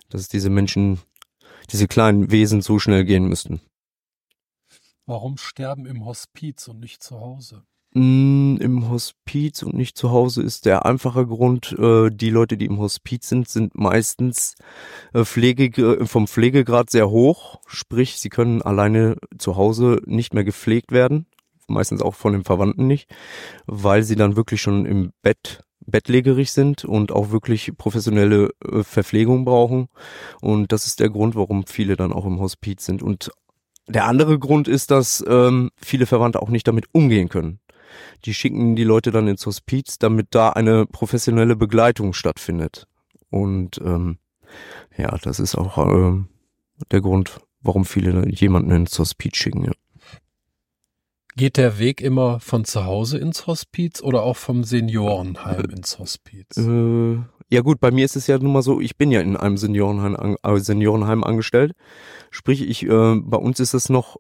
Dass 0.10 0.30
diese 0.30 0.50
Menschen, 0.50 1.00
diese 1.72 1.88
kleinen 1.88 2.32
Wesen 2.32 2.62
so 2.62 2.80
schnell 2.80 3.04
gehen 3.04 3.28
müssten. 3.28 3.62
Warum 5.06 5.38
sterben 5.38 5.86
im 5.86 6.06
Hospiz 6.06 6.68
und 6.68 6.80
nicht 6.80 7.04
zu 7.04 7.20
Hause? 7.20 7.66
Mm, 7.94 8.56
Im 8.58 8.90
Hospiz 8.90 9.64
und 9.64 9.74
nicht 9.74 9.98
zu 9.98 10.12
Hause 10.12 10.42
ist 10.44 10.66
der 10.66 10.86
einfache 10.86 11.28
Grund, 11.28 11.76
äh, 11.78 12.10
die 12.10 12.30
Leute, 12.30 12.56
die 12.58 12.66
im 12.66 12.80
Hospiz 12.80 13.28
sind, 13.28 13.50
sind 13.50 13.76
meistens 13.76 14.56
äh, 15.14 15.26
Pflege, 15.26 16.06
vom 16.06 16.28
Pflegegrad 16.28 16.90
sehr 16.90 17.10
hoch, 17.10 17.60
sprich, 17.68 18.18
sie 18.18 18.30
können 18.30 18.62
alleine 18.62 19.18
zu 19.38 19.58
Hause 19.58 20.02
nicht 20.06 20.34
mehr 20.34 20.46
gepflegt 20.46 20.92
werden 20.92 21.26
meistens 21.72 22.02
auch 22.02 22.16
von 22.16 22.34
den 22.34 22.44
Verwandten 22.44 22.86
nicht, 22.86 23.10
weil 23.66 24.04
sie 24.04 24.16
dann 24.16 24.36
wirklich 24.36 24.62
schon 24.62 24.86
im 24.86 25.12
Bett 25.22 25.64
bettlägerig 25.86 26.52
sind 26.52 26.86
und 26.86 27.12
auch 27.12 27.32
wirklich 27.32 27.72
professionelle 27.76 28.52
äh, 28.64 28.84
Verpflegung 28.84 29.46
brauchen. 29.46 29.88
Und 30.40 30.72
das 30.72 30.86
ist 30.86 31.00
der 31.00 31.10
Grund, 31.10 31.36
warum 31.36 31.66
viele 31.66 31.96
dann 31.96 32.14
auch 32.14 32.26
im 32.26 32.40
Hospiz 32.40 32.86
sind. 32.86 33.02
Und 33.02 33.32
der 33.88 34.06
andere 34.06 34.38
Grund 34.38 34.68
ist, 34.68 34.92
dass 34.92 35.24
ähm, 35.28 35.72
viele 35.76 36.06
Verwandte 36.06 36.42
auch 36.42 36.50
nicht 36.50 36.68
damit 36.68 36.86
umgehen 36.92 37.30
können. 37.30 37.60
Die 38.26 38.34
schicken 38.34 38.76
die 38.76 38.84
Leute 38.84 39.12
dann 39.12 39.28
ins 39.28 39.46
Hospiz, 39.46 39.98
damit 39.98 40.28
da 40.32 40.50
eine 40.50 40.86
professionelle 40.86 41.56
Begleitung 41.56 42.14
stattfindet. 42.14 42.88
Und 43.30 43.80
ähm, 43.84 44.18
ja, 44.98 45.18
das 45.22 45.40
ist 45.40 45.56
auch 45.56 45.78
ähm, 45.78 46.28
der 46.92 47.02
Grund, 47.02 47.40
warum 47.62 47.86
viele 47.86 48.30
jemanden 48.30 48.72
ins 48.72 48.98
Hospiz 49.00 49.38
schicken. 49.38 49.66
Ja. 49.66 49.72
Geht 51.36 51.58
der 51.58 51.80
Weg 51.80 52.02
immer 52.02 52.40
von 52.40 52.66
zu 52.66 52.86
Hause 52.86 53.18
ins 53.18 53.48
Hospiz 53.48 54.02
oder 54.02 54.24
auch 54.24 54.36
vom 54.36 54.64
Seniorenheim 54.64 55.66
ins 55.72 55.98
Hospiz? 55.98 56.58
Äh, 56.58 57.20
ja 57.50 57.62
gut, 57.62 57.80
bei 57.80 57.92
mir 57.92 58.04
ist 58.06 58.16
es 58.16 58.28
ja 58.28 58.38
nun 58.38 58.52
mal 58.52 58.62
so, 58.62 58.82
ich 58.82 58.98
bin 58.98 59.12
ja 59.12 59.22
in 59.22 59.38
einem 59.38 59.58
Seniorenheim, 59.58 60.38
äh, 60.44 60.60
Seniorenheim 60.60 61.24
angestellt. 61.24 61.74
Sprich, 62.32 62.62
ich, 62.62 62.84
äh, 62.84 63.16
bei 63.16 63.38
uns 63.38 63.60
ist 63.60 63.74
es 63.74 63.90
noch 63.90 64.18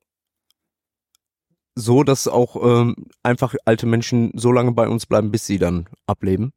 so, 1.75 2.03
dass 2.03 2.27
auch 2.27 2.57
ähm, 2.61 2.95
einfach 3.23 3.55
alte 3.65 3.85
Menschen 3.85 4.31
so 4.35 4.51
lange 4.51 4.73
bei 4.73 4.87
uns 4.87 5.05
bleiben, 5.05 5.31
bis 5.31 5.45
sie 5.45 5.57
dann 5.57 5.87
ableben. 6.05 6.53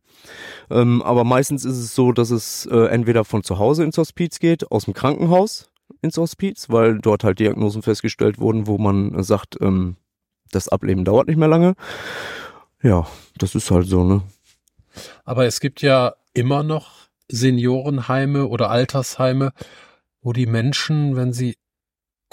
Ähm, 0.70 1.02
aber 1.02 1.24
meistens 1.24 1.64
ist 1.64 1.78
es 1.78 1.94
so, 1.94 2.12
dass 2.12 2.30
es 2.30 2.66
äh, 2.66 2.86
entweder 2.86 3.24
von 3.24 3.44
zu 3.44 3.58
Hause 3.58 3.84
ins 3.84 3.98
Hospiz 3.98 4.38
geht, 4.38 4.70
aus 4.70 4.86
dem 4.86 4.94
Krankenhaus 4.94 5.70
ins 6.02 6.16
Hospiz, 6.16 6.66
weil 6.70 6.98
dort 6.98 7.24
halt 7.24 7.38
Diagnosen 7.38 7.82
festgestellt 7.82 8.38
wurden, 8.38 8.66
wo 8.66 8.78
man 8.78 9.22
sagt, 9.22 9.58
ähm, 9.60 9.96
das 10.50 10.68
Ableben 10.68 11.04
dauert 11.04 11.28
nicht 11.28 11.36
mehr 11.36 11.48
lange. 11.48 11.74
Ja, 12.82 13.06
das 13.38 13.54
ist 13.54 13.70
halt 13.70 13.86
so, 13.86 14.04
ne? 14.04 14.22
Aber 15.24 15.46
es 15.46 15.60
gibt 15.60 15.82
ja 15.82 16.14
immer 16.34 16.62
noch 16.62 17.08
Seniorenheime 17.28 18.46
oder 18.46 18.70
Altersheime, 18.70 19.52
wo 20.20 20.32
die 20.32 20.46
Menschen, 20.46 21.16
wenn 21.16 21.32
sie 21.32 21.56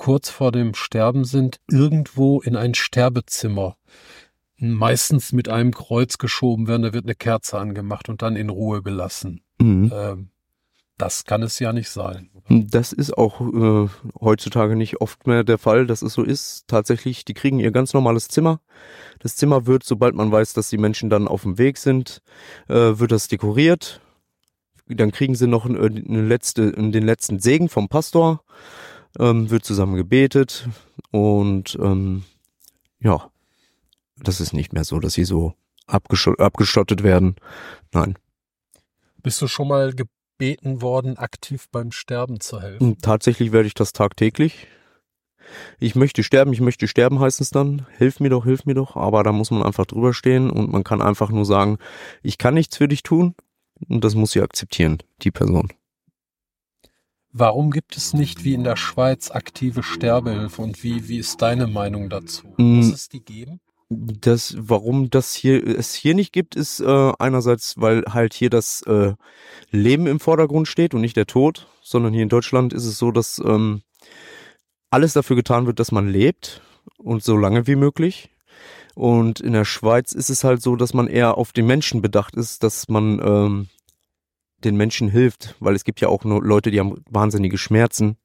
kurz 0.01 0.31
vor 0.31 0.51
dem 0.51 0.73
Sterben 0.73 1.25
sind, 1.25 1.59
irgendwo 1.69 2.41
in 2.41 2.55
ein 2.55 2.73
Sterbezimmer 2.73 3.77
meistens 4.57 5.31
mit 5.31 5.47
einem 5.47 5.75
Kreuz 5.75 6.17
geschoben 6.17 6.67
werden, 6.67 6.81
da 6.81 6.93
wird 6.93 7.05
eine 7.05 7.13
Kerze 7.13 7.59
angemacht 7.59 8.09
und 8.09 8.23
dann 8.23 8.35
in 8.35 8.49
Ruhe 8.49 8.81
gelassen. 8.81 9.41
Mhm. 9.59 9.91
Ähm, 9.93 10.29
das 10.97 11.23
kann 11.25 11.43
es 11.43 11.59
ja 11.59 11.71
nicht 11.71 11.89
sein. 11.89 12.31
Das 12.49 12.93
ist 12.93 13.15
auch 13.15 13.41
äh, 13.41 13.89
heutzutage 14.19 14.75
nicht 14.75 15.01
oft 15.01 15.27
mehr 15.27 15.43
der 15.43 15.59
Fall, 15.59 15.85
dass 15.85 16.01
es 16.01 16.13
so 16.13 16.23
ist. 16.23 16.63
Tatsächlich, 16.67 17.23
die 17.23 17.35
kriegen 17.35 17.59
ihr 17.59 17.71
ganz 17.71 17.93
normales 17.93 18.27
Zimmer. 18.27 18.59
Das 19.19 19.35
Zimmer 19.35 19.67
wird, 19.67 19.83
sobald 19.83 20.15
man 20.15 20.31
weiß, 20.31 20.53
dass 20.53 20.69
die 20.69 20.79
Menschen 20.79 21.11
dann 21.11 21.27
auf 21.27 21.43
dem 21.43 21.59
Weg 21.59 21.77
sind, 21.77 22.23
äh, 22.69 22.73
wird 22.73 23.11
das 23.11 23.27
dekoriert. 23.27 24.01
Dann 24.87 25.11
kriegen 25.11 25.35
sie 25.35 25.45
noch 25.45 25.67
eine, 25.67 25.79
eine 25.79 26.21
letzte, 26.23 26.71
den 26.71 27.05
letzten 27.05 27.39
Segen 27.39 27.69
vom 27.69 27.87
Pastor, 27.87 28.43
ähm, 29.19 29.49
wird 29.49 29.65
zusammen 29.65 29.95
gebetet 29.95 30.67
und 31.11 31.77
ähm, 31.81 32.23
ja, 32.99 33.29
das 34.17 34.39
ist 34.41 34.53
nicht 34.53 34.73
mehr 34.73 34.83
so, 34.83 34.99
dass 34.99 35.13
sie 35.13 35.25
so 35.25 35.53
abgeschottet 35.87 37.03
werden. 37.03 37.35
Nein. 37.91 38.17
Bist 39.21 39.41
du 39.41 39.47
schon 39.47 39.67
mal 39.67 39.93
gebeten 39.93 40.81
worden, 40.81 41.17
aktiv 41.17 41.67
beim 41.71 41.91
Sterben 41.91 42.39
zu 42.39 42.61
helfen? 42.61 42.87
Hm, 42.87 42.97
tatsächlich 43.01 43.51
werde 43.51 43.67
ich 43.67 43.73
das 43.73 43.93
tagtäglich. 43.93 44.67
Ich 45.79 45.95
möchte 45.95 46.23
sterben, 46.23 46.53
ich 46.53 46.61
möchte 46.61 46.87
sterben, 46.87 47.19
heißt 47.19 47.41
es 47.41 47.49
dann. 47.49 47.85
Hilf 47.97 48.19
mir 48.19 48.29
doch, 48.29 48.45
hilf 48.45 48.65
mir 48.65 48.73
doch. 48.73 48.95
Aber 48.95 49.23
da 49.23 49.31
muss 49.31 49.51
man 49.51 49.63
einfach 49.63 49.85
drüber 49.85 50.13
stehen 50.13 50.49
und 50.49 50.71
man 50.71 50.83
kann 50.83 51.01
einfach 51.01 51.29
nur 51.29 51.45
sagen, 51.45 51.77
ich 52.23 52.37
kann 52.37 52.53
nichts 52.53 52.77
für 52.77 52.87
dich 52.87 53.03
tun. 53.03 53.35
Und 53.89 54.03
das 54.03 54.15
muss 54.15 54.31
sie 54.31 54.41
akzeptieren, 54.41 54.99
die 55.23 55.31
Person. 55.31 55.69
Warum 57.33 57.71
gibt 57.71 57.95
es 57.97 58.13
nicht 58.13 58.43
wie 58.43 58.53
in 58.53 58.63
der 58.63 58.75
Schweiz 58.75 59.31
aktive 59.31 59.83
Sterbehilfe 59.83 60.61
und 60.61 60.83
wie, 60.83 61.07
wie 61.07 61.17
ist 61.17 61.41
deine 61.41 61.67
Meinung 61.67 62.09
dazu? 62.09 62.53
Muss 62.57 62.91
es 62.91 63.09
die 63.09 63.21
geben? 63.21 63.61
das, 63.91 64.55
warum 64.57 65.09
das 65.09 65.33
hier 65.33 65.67
es 65.67 65.93
hier 65.93 66.15
nicht 66.15 66.31
gibt, 66.31 66.55
ist 66.55 66.79
äh, 66.79 67.11
einerseits, 67.19 67.79
weil 67.79 68.03
halt 68.07 68.33
hier 68.33 68.49
das 68.49 68.81
äh, 68.83 69.13
Leben 69.69 70.07
im 70.07 70.19
Vordergrund 70.19 70.67
steht 70.67 70.93
und 70.93 71.01
nicht 71.01 71.17
der 71.17 71.27
Tod, 71.27 71.67
sondern 71.81 72.13
hier 72.13 72.23
in 72.23 72.29
Deutschland 72.29 72.73
ist 72.73 72.85
es 72.85 72.97
so, 72.97 73.11
dass 73.11 73.41
ähm, 73.43 73.81
alles 74.89 75.13
dafür 75.13 75.35
getan 75.35 75.65
wird, 75.65 75.79
dass 75.79 75.91
man 75.91 76.07
lebt 76.07 76.61
und 76.97 77.23
so 77.23 77.35
lange 77.35 77.67
wie 77.67 77.75
möglich. 77.75 78.29
Und 78.95 79.39
in 79.39 79.53
der 79.53 79.65
Schweiz 79.65 80.13
ist 80.13 80.29
es 80.29 80.43
halt 80.43 80.61
so, 80.61 80.75
dass 80.75 80.93
man 80.93 81.07
eher 81.07 81.37
auf 81.37 81.51
den 81.51 81.65
Menschen 81.65 82.01
bedacht 82.01 82.35
ist, 82.35 82.63
dass 82.63 82.87
man 82.87 83.19
ähm, 83.23 83.67
den 84.65 84.75
Menschen 84.75 85.09
hilft, 85.09 85.55
weil 85.59 85.75
es 85.75 85.83
gibt 85.83 86.01
ja 86.01 86.07
auch 86.09 86.23
nur 86.23 86.43
Leute, 86.43 86.71
die 86.71 86.79
haben 86.79 87.03
wahnsinnige 87.09 87.57
Schmerzen, 87.57 88.17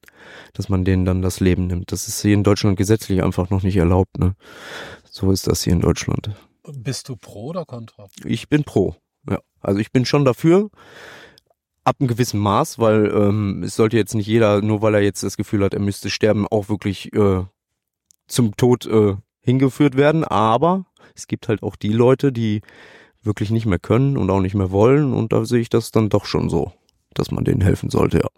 dass 0.53 0.69
man 0.69 0.85
denen 0.85 1.05
dann 1.05 1.21
das 1.21 1.39
Leben 1.39 1.67
nimmt. 1.67 1.91
Das 1.91 2.07
ist 2.07 2.21
hier 2.21 2.33
in 2.33 2.43
Deutschland 2.43 2.77
gesetzlich 2.77 3.23
einfach 3.23 3.49
noch 3.49 3.63
nicht 3.63 3.77
erlaubt. 3.77 4.17
Ne? 4.17 4.35
So 5.03 5.31
ist 5.31 5.47
das 5.47 5.63
hier 5.63 5.73
in 5.73 5.81
Deutschland. 5.81 6.31
Bist 6.73 7.09
du 7.09 7.15
pro 7.15 7.47
oder 7.47 7.65
contra? 7.65 8.07
Ich 8.25 8.49
bin 8.49 8.63
pro. 8.63 8.95
Ja, 9.29 9.39
also 9.61 9.79
ich 9.79 9.91
bin 9.91 10.05
schon 10.05 10.25
dafür 10.25 10.69
ab 11.87 11.95
einem 11.99 12.09
gewissen 12.09 12.39
Maß, 12.39 12.79
weil 12.79 13.09
ähm, 13.13 13.63
es 13.63 13.77
sollte 13.77 13.95
jetzt 13.95 14.13
nicht 14.13 14.27
jeder, 14.27 14.61
nur 14.61 14.81
weil 14.81 14.95
er 14.95 15.01
jetzt 15.01 15.23
das 15.23 15.37
Gefühl 15.37 15.63
hat, 15.63 15.73
er 15.73 15.79
müsste 15.79 16.09
sterben, 16.09 16.45
auch 16.45 16.67
wirklich 16.67 17.13
äh, 17.13 17.43
zum 18.27 18.57
Tod 18.57 18.85
äh, 18.85 19.15
hingeführt 19.39 19.95
werden. 19.95 20.25
Aber 20.25 20.85
es 21.15 21.27
gibt 21.27 21.47
halt 21.47 21.63
auch 21.63 21.77
die 21.77 21.93
Leute, 21.93 22.33
die 22.33 22.61
wirklich 23.27 23.51
nicht 23.51 23.67
mehr 23.67 23.79
können 23.79 24.17
und 24.17 24.29
auch 24.29 24.41
nicht 24.41 24.55
mehr 24.55 24.71
wollen. 24.71 25.13
Und 25.13 25.31
da 25.33 25.45
sehe 25.45 25.59
ich 25.59 25.69
das 25.69 25.91
dann 25.91 26.09
doch 26.09 26.25
schon 26.25 26.49
so, 26.49 26.71
dass 27.13 27.29
man 27.29 27.43
denen 27.43 27.61
helfen 27.61 27.89
sollte, 27.89 28.17
ja. 28.19 28.29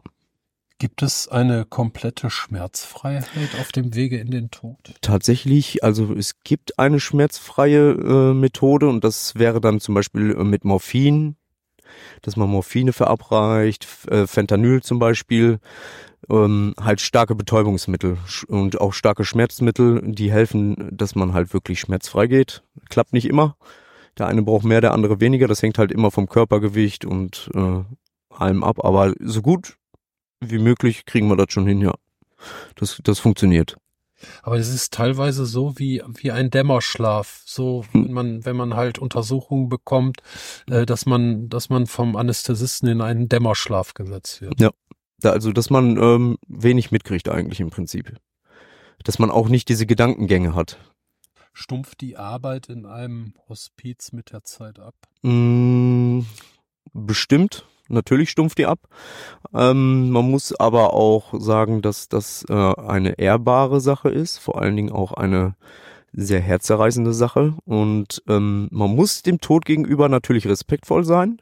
Gibt 0.80 1.02
es 1.02 1.28
eine 1.28 1.66
komplette 1.66 2.30
Schmerzfreiheit 2.30 3.50
auf 3.60 3.74
dem 3.74 3.96
Wege 3.96 4.18
in 4.18 4.32
den 4.32 4.50
Tod? 4.50 4.78
Tatsächlich, 5.02 5.84
also 5.84 6.14
es 6.14 6.42
gibt 6.46 6.80
eine 6.80 7.02
schmerzfreie 7.02 7.92
äh, 7.92 8.34
Methode 8.34 8.88
und 8.88 9.04
das 9.04 9.36
wäre 9.36 9.60
dann 9.60 9.82
zum 9.82 9.94
Beispiel 9.94 10.32
äh, 10.32 10.44
mit 10.46 10.64
Morphin, 10.64 11.36
dass 12.22 12.38
man 12.38 12.50
Morphine 12.50 12.94
verabreicht, 12.94 13.88
äh, 14.10 14.26
Fentanyl 14.26 14.82
zum 14.82 15.00
Beispiel, 15.00 15.60
ähm, 16.30 16.74
halt 16.80 17.02
starke 17.02 17.36
Betäubungsmittel 17.36 18.18
und 18.48 18.80
auch 18.80 18.94
starke 18.94 19.26
Schmerzmittel, 19.26 20.02
die 20.06 20.32
helfen, 20.32 20.90
dass 20.92 21.14
man 21.14 21.34
halt 21.34 21.54
wirklich 21.54 21.82
schmerzfrei 21.82 22.28
geht. 22.28 22.64
Klappt 22.90 23.12
nicht 23.12 23.26
immer. 23.26 23.58
Der 24.20 24.28
eine 24.28 24.44
braucht 24.44 24.66
mehr, 24.66 24.82
der 24.82 24.94
andere 24.94 25.20
weniger. 25.20 25.48
Das 25.48 25.64
hängt 25.64 25.78
halt 25.78 25.92
immer 25.92 26.12
vom 26.12 26.28
Körpergewicht 26.28 27.06
und 27.06 27.50
äh, 27.54 27.84
allem 28.30 28.64
ab. 28.64 28.84
Aber 28.84 29.14
so 29.20 29.42
gut 29.42 29.78
wie 30.42 30.60
möglich 30.60 31.06
kriegen 31.06 31.28
wir 31.28 31.38
das 31.38 31.48
schon 31.50 31.68
hin, 31.68 31.82
ja. 31.82 31.94
Das, 32.76 33.00
das 33.04 33.20
funktioniert. 33.20 33.78
Aber 34.42 34.58
es 34.58 34.74
ist 34.74 34.94
teilweise 34.94 35.46
so 35.46 35.78
wie, 35.78 36.02
wie 36.08 36.32
ein 36.32 36.50
Dämmerschlaf. 36.50 37.42
So, 37.46 37.86
hm. 37.92 38.06
wenn 38.06 38.14
man, 38.14 38.46
wenn 38.46 38.56
man 38.56 38.76
halt 38.76 39.00
Untersuchungen 39.00 39.70
bekommt, 39.70 40.18
äh, 40.70 40.86
dass 40.86 41.06
man, 41.06 41.50
dass 41.50 41.70
man 41.70 41.88
vom 41.88 42.16
Anästhesisten 42.16 42.90
in 42.90 43.02
einen 43.02 43.30
Dämmerschlaf 43.30 43.94
gesetzt 43.94 44.42
wird. 44.42 44.60
Ja. 44.60 44.72
Also, 45.22 45.52
dass 45.52 45.70
man 45.70 45.98
ähm, 45.98 46.38
wenig 46.48 46.92
mitkriegt 46.92 47.28
eigentlich 47.28 47.60
im 47.60 47.70
Prinzip. 47.70 48.16
Dass 49.04 49.20
man 49.20 49.32
auch 49.32 49.50
nicht 49.50 49.68
diese 49.68 49.86
Gedankengänge 49.86 50.56
hat. 50.56 50.78
Stumpft 51.60 52.00
die 52.00 52.16
Arbeit 52.16 52.70
in 52.70 52.86
einem 52.86 53.34
Hospiz 53.50 54.14
mit 54.14 54.32
der 54.32 54.44
Zeit 54.44 54.80
ab? 54.80 54.96
Mm, 55.24 56.22
bestimmt 56.94 57.66
natürlich 57.90 58.30
stumpft 58.30 58.58
die 58.58 58.66
ab. 58.66 58.80
Ähm, 59.54 60.10
man 60.10 60.30
muss 60.30 60.58
aber 60.58 60.94
auch 60.94 61.34
sagen, 61.40 61.82
dass 61.82 62.08
das 62.08 62.46
äh, 62.48 62.54
eine 62.54 63.20
ehrbare 63.20 63.82
Sache 63.82 64.10
ist, 64.10 64.38
vor 64.38 64.62
allen 64.62 64.76
Dingen 64.76 64.92
auch 64.92 65.12
eine 65.14 65.56
sehr 66.14 66.40
herzerreißende 66.40 67.14
Sache. 67.14 67.56
Und 67.66 68.24
ähm, 68.28 68.68
man 68.72 68.96
muss 68.96 69.22
dem 69.22 69.42
Tod 69.42 69.66
gegenüber 69.66 70.10
natürlich 70.10 70.48
respektvoll 70.48 71.04
sein. 71.04 71.42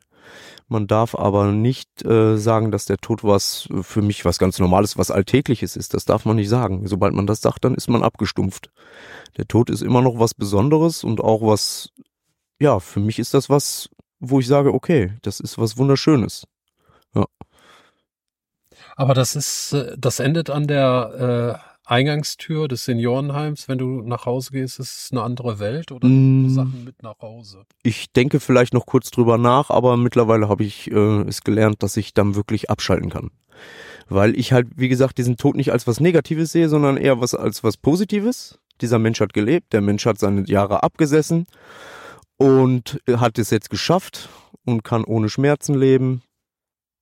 Man 0.68 0.88
darf 0.88 1.16
aber 1.16 1.52
nicht 1.52 2.04
äh, 2.06 2.38
sagen, 2.38 2.72
dass 2.72 2.86
der 2.86 2.98
Tod 2.98 3.24
was 3.24 3.70
für 3.82 4.02
mich 4.02 4.26
was 4.26 4.38
ganz 4.38 4.60
Normales, 4.60 4.98
was 4.98 5.12
Alltägliches 5.12 5.76
ist. 5.76 5.94
Das 5.94 6.06
darf 6.06 6.26
man 6.26 6.36
nicht 6.36 6.50
sagen. 6.50 6.88
Sobald 6.88 7.14
man 7.14 7.28
das 7.28 7.42
sagt, 7.42 7.64
dann 7.64 7.76
ist 7.76 7.90
man 7.90 8.04
abgestumpft. 8.04 8.70
Der 9.38 9.48
Tod 9.48 9.70
ist 9.70 9.82
immer 9.82 10.02
noch 10.02 10.20
was 10.20 10.34
Besonderes 10.34 11.04
und 11.04 11.22
auch 11.22 11.42
was, 11.42 11.90
ja, 12.60 12.80
für 12.80 13.00
mich 13.00 13.20
ist 13.20 13.34
das 13.34 13.50
was 13.50 13.90
wo 14.20 14.40
ich 14.40 14.48
sage, 14.48 14.74
okay, 14.74 15.14
das 15.22 15.40
ist 15.40 15.58
was 15.58 15.78
Wunderschönes. 15.78 16.48
Ja. 17.14 17.26
Aber 18.96 19.14
das 19.14 19.36
ist, 19.36 19.74
äh, 19.74 19.96
das 19.98 20.20
endet 20.20 20.50
an 20.50 20.68
der 20.68 21.62
äh, 21.64 21.77
Eingangstür 21.88 22.68
des 22.68 22.84
Seniorenheims. 22.84 23.70
Wenn 23.70 23.78
du 23.78 24.02
nach 24.02 24.26
Hause 24.26 24.52
gehst, 24.52 24.80
ist 24.80 25.06
es 25.06 25.10
eine 25.12 25.24
andere 25.24 25.60
Welt 25.60 25.92
oder 25.92 26.08
mm, 26.08 26.50
Sachen 26.50 26.84
mit 26.84 27.02
nach 27.02 27.20
Hause? 27.22 27.64
Ich 27.82 28.12
denke 28.12 28.42
vielleicht 28.42 28.74
noch 28.74 28.86
kurz 28.86 29.10
drüber 29.10 29.38
nach, 29.38 29.70
aber 29.70 29.96
mittlerweile 29.96 30.50
habe 30.50 30.66
ich 30.66 30.92
äh, 30.92 31.22
es 31.22 31.42
gelernt, 31.42 31.82
dass 31.84 31.96
ich 31.96 32.14
dann 32.14 32.36
wirklich 32.36 32.70
abschalten 32.70 33.10
kann. 33.10 33.32
Weil 34.10 34.38
ich 34.38 34.52
halt, 34.52 34.68
wie 34.76 34.90
gesagt, 34.90 35.18
diesen 35.18 35.38
Tod 35.38 35.56
nicht 35.56 35.72
als 35.72 35.88
was 35.88 36.00
Negatives 36.02 36.52
sehe, 36.52 36.68
sondern 36.68 36.98
eher 36.98 37.22
was 37.22 37.34
als 37.34 37.64
was 37.64 37.78
Positives. 37.78 38.60
Dieser 38.82 39.00
Mensch 39.00 39.22
hat 39.22 39.34
gelebt, 39.34 39.72
der 39.72 39.82
Mensch 39.82 40.06
hat 40.06 40.20
seine 40.20 40.46
Jahre 40.46 40.84
abgesessen 40.84 41.48
und 42.38 43.02
hat 43.10 43.40
es 43.40 43.50
jetzt 43.50 43.70
geschafft 43.70 44.30
und 44.66 44.84
kann 44.84 45.06
ohne 45.06 45.30
Schmerzen 45.30 45.74
leben. 45.74 46.22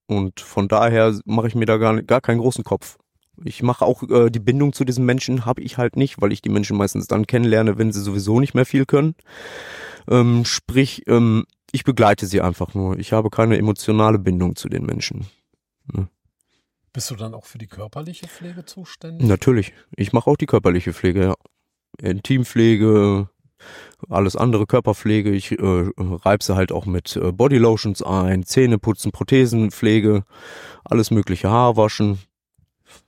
Und 0.07 0.39
von 0.39 0.67
daher 0.67 1.19
mache 1.25 1.47
ich 1.47 1.55
mir 1.55 1.65
da 1.65 1.77
gar, 1.77 2.01
gar 2.03 2.21
keinen 2.21 2.39
großen 2.39 2.63
Kopf. 2.63 2.97
Ich 3.43 3.63
mache 3.63 3.85
auch 3.85 4.03
äh, 4.03 4.29
die 4.29 4.39
Bindung 4.39 4.73
zu 4.73 4.85
diesen 4.85 5.05
Menschen 5.05 5.45
habe 5.45 5.61
ich 5.61 5.77
halt 5.77 5.95
nicht, 5.95 6.21
weil 6.21 6.31
ich 6.31 6.41
die 6.41 6.49
Menschen 6.49 6.77
meistens 6.77 7.07
dann 7.07 7.27
kennenlerne, 7.27 7.77
wenn 7.77 7.91
sie 7.91 8.01
sowieso 8.01 8.39
nicht 8.39 8.53
mehr 8.53 8.65
viel 8.65 8.85
können. 8.85 9.15
Ähm, 10.07 10.45
sprich, 10.45 11.03
ähm, 11.07 11.45
ich 11.71 11.83
begleite 11.83 12.27
sie 12.27 12.41
einfach 12.41 12.73
nur. 12.73 12.97
Ich 12.99 13.11
habe 13.11 13.29
keine 13.29 13.57
emotionale 13.57 14.19
Bindung 14.19 14.55
zu 14.55 14.69
den 14.69 14.85
Menschen. 14.85 15.27
Ne? 15.91 16.07
Bist 16.93 17.11
du 17.11 17.15
dann 17.15 17.33
auch 17.33 17.45
für 17.45 17.57
die 17.57 17.67
körperliche 17.67 18.27
Pflege 18.27 18.63
zuständig? 18.63 19.27
Natürlich. 19.27 19.73
Ich 19.95 20.13
mache 20.13 20.29
auch 20.29 20.37
die 20.37 20.45
körperliche 20.45 20.93
Pflege, 20.93 21.23
ja. 21.23 21.33
Intimpflege, 22.01 23.29
alles 24.09 24.35
andere 24.35 24.65
Körperpflege. 24.65 25.31
Ich 25.31 25.51
äh, 25.51 25.91
reibse 25.97 26.55
halt 26.55 26.71
auch 26.71 26.85
mit 26.85 27.15
äh, 27.15 27.31
Bodylotions 27.31 28.01
ein, 28.01 28.43
Zähne 28.43 28.77
putzen, 28.77 29.11
Prothesenpflege, 29.11 30.23
alles 30.83 31.11
mögliche 31.11 31.49
Haarwaschen. 31.49 32.19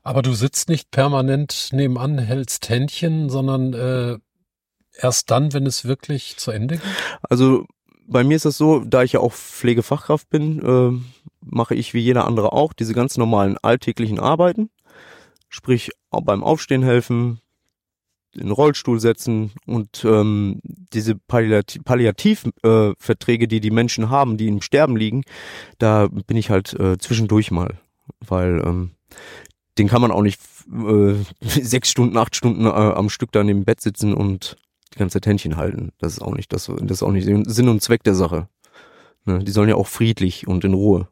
Aber 0.03 0.21
du 0.21 0.33
sitzt 0.33 0.69
nicht 0.69 0.91
permanent 0.91 1.69
nebenan, 1.71 2.17
hältst 2.17 2.69
Händchen, 2.69 3.29
sondern 3.29 3.73
äh, 3.73 4.17
erst 4.99 5.31
dann, 5.31 5.53
wenn 5.53 5.65
es 5.65 5.85
wirklich 5.85 6.37
zu 6.37 6.51
Ende 6.51 6.77
geht? 6.77 6.85
Also 7.21 7.65
bei 8.07 8.23
mir 8.23 8.35
ist 8.35 8.45
das 8.45 8.57
so, 8.57 8.79
da 8.79 9.03
ich 9.03 9.11
ja 9.13 9.19
auch 9.19 9.33
Pflegefachkraft 9.33 10.29
bin, 10.29 10.61
äh, 10.61 10.91
mache 11.41 11.75
ich 11.75 11.93
wie 11.93 11.99
jeder 11.99 12.25
andere 12.25 12.53
auch 12.53 12.73
diese 12.73 12.93
ganz 12.93 13.17
normalen 13.17 13.57
alltäglichen 13.61 14.19
Arbeiten. 14.19 14.71
Sprich, 15.49 15.91
beim 16.09 16.43
Aufstehen 16.43 16.81
helfen, 16.83 17.39
den 18.35 18.51
Rollstuhl 18.51 18.99
setzen 18.99 19.51
und 19.65 20.03
ähm, 20.05 20.59
diese 20.63 21.15
Palliativverträge, 21.15 23.45
äh, 23.45 23.47
die 23.47 23.59
die 23.59 23.71
Menschen 23.71 24.09
haben, 24.09 24.37
die 24.37 24.47
im 24.47 24.61
Sterben 24.61 24.95
liegen, 24.95 25.23
da 25.79 26.07
bin 26.07 26.37
ich 26.37 26.49
halt 26.49 26.73
äh, 26.73 26.97
zwischendurch 26.97 27.51
mal, 27.51 27.77
weil 28.19 28.61
ähm, 28.65 28.91
den 29.77 29.87
kann 29.87 30.01
man 30.01 30.11
auch 30.11 30.21
nicht 30.21 30.41
äh, 30.71 31.15
sechs 31.41 31.89
Stunden, 31.89 32.17
acht 32.17 32.35
Stunden 32.35 32.65
äh, 32.65 32.69
am 32.69 33.09
Stück 33.09 33.31
da 33.31 33.43
neben 33.43 33.65
Bett 33.65 33.81
sitzen 33.81 34.13
und 34.13 34.57
die 34.93 34.99
ganze 34.99 35.13
Zeit 35.13 35.27
Händchen 35.27 35.57
halten. 35.57 35.91
Das 35.97 36.13
ist 36.13 36.21
auch 36.21 36.33
nicht 36.33 36.53
das, 36.53 36.65
das 36.65 36.91
ist 36.91 37.03
auch 37.03 37.11
nicht 37.11 37.25
Sinn 37.25 37.69
und 37.69 37.81
Zweck 37.81 38.03
der 38.03 38.15
Sache. 38.15 38.47
Ne? 39.25 39.39
Die 39.39 39.51
sollen 39.51 39.69
ja 39.69 39.75
auch 39.75 39.87
friedlich 39.87 40.47
und 40.47 40.63
in 40.63 40.73
Ruhe 40.73 41.07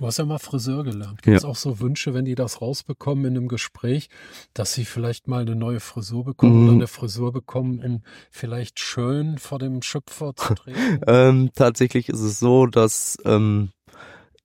Du 0.00 0.06
hast 0.06 0.16
ja 0.16 0.24
mal 0.24 0.38
Friseur 0.38 0.82
gelernt. 0.82 1.20
Gibt 1.20 1.36
es 1.36 1.42
ja. 1.42 1.48
auch 1.50 1.56
so 1.56 1.78
Wünsche, 1.78 2.14
wenn 2.14 2.24
die 2.24 2.34
das 2.34 2.62
rausbekommen 2.62 3.26
in 3.26 3.36
einem 3.36 3.48
Gespräch, 3.48 4.08
dass 4.54 4.72
sie 4.72 4.86
vielleicht 4.86 5.28
mal 5.28 5.42
eine 5.42 5.54
neue 5.54 5.78
Frisur 5.78 6.24
bekommen 6.24 6.62
mhm. 6.62 6.64
oder 6.64 6.72
eine 6.72 6.86
Frisur 6.86 7.32
bekommen, 7.32 7.80
um 7.84 8.02
vielleicht 8.30 8.80
schön 8.80 9.36
vor 9.36 9.58
dem 9.58 9.82
Schöpfer 9.82 10.34
zu 10.34 10.54
treten? 10.54 11.00
ähm, 11.06 11.50
tatsächlich 11.54 12.08
ist 12.08 12.20
es 12.20 12.38
so, 12.38 12.64
dass 12.64 13.18
ähm, 13.26 13.72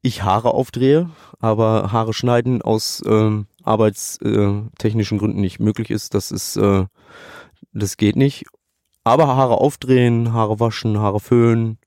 ich 0.06 0.24
Haare 0.24 0.54
aufdrehe, 0.54 1.10
aber 1.40 1.92
Haare 1.92 2.14
schneiden 2.14 2.62
aus 2.62 3.04
ähm, 3.06 3.48
arbeitstechnischen 3.64 5.18
Gründen 5.18 5.42
nicht 5.42 5.60
möglich 5.60 5.90
ist. 5.90 6.14
Das 6.14 6.32
ist, 6.32 6.58
äh, 6.58 6.86
das 7.74 7.98
geht 7.98 8.16
nicht. 8.16 8.46
Aber 9.04 9.28
Haare 9.28 9.58
aufdrehen, 9.58 10.32
Haare 10.32 10.60
waschen, 10.60 11.00
Haare 11.00 11.20
föhnen, 11.20 11.80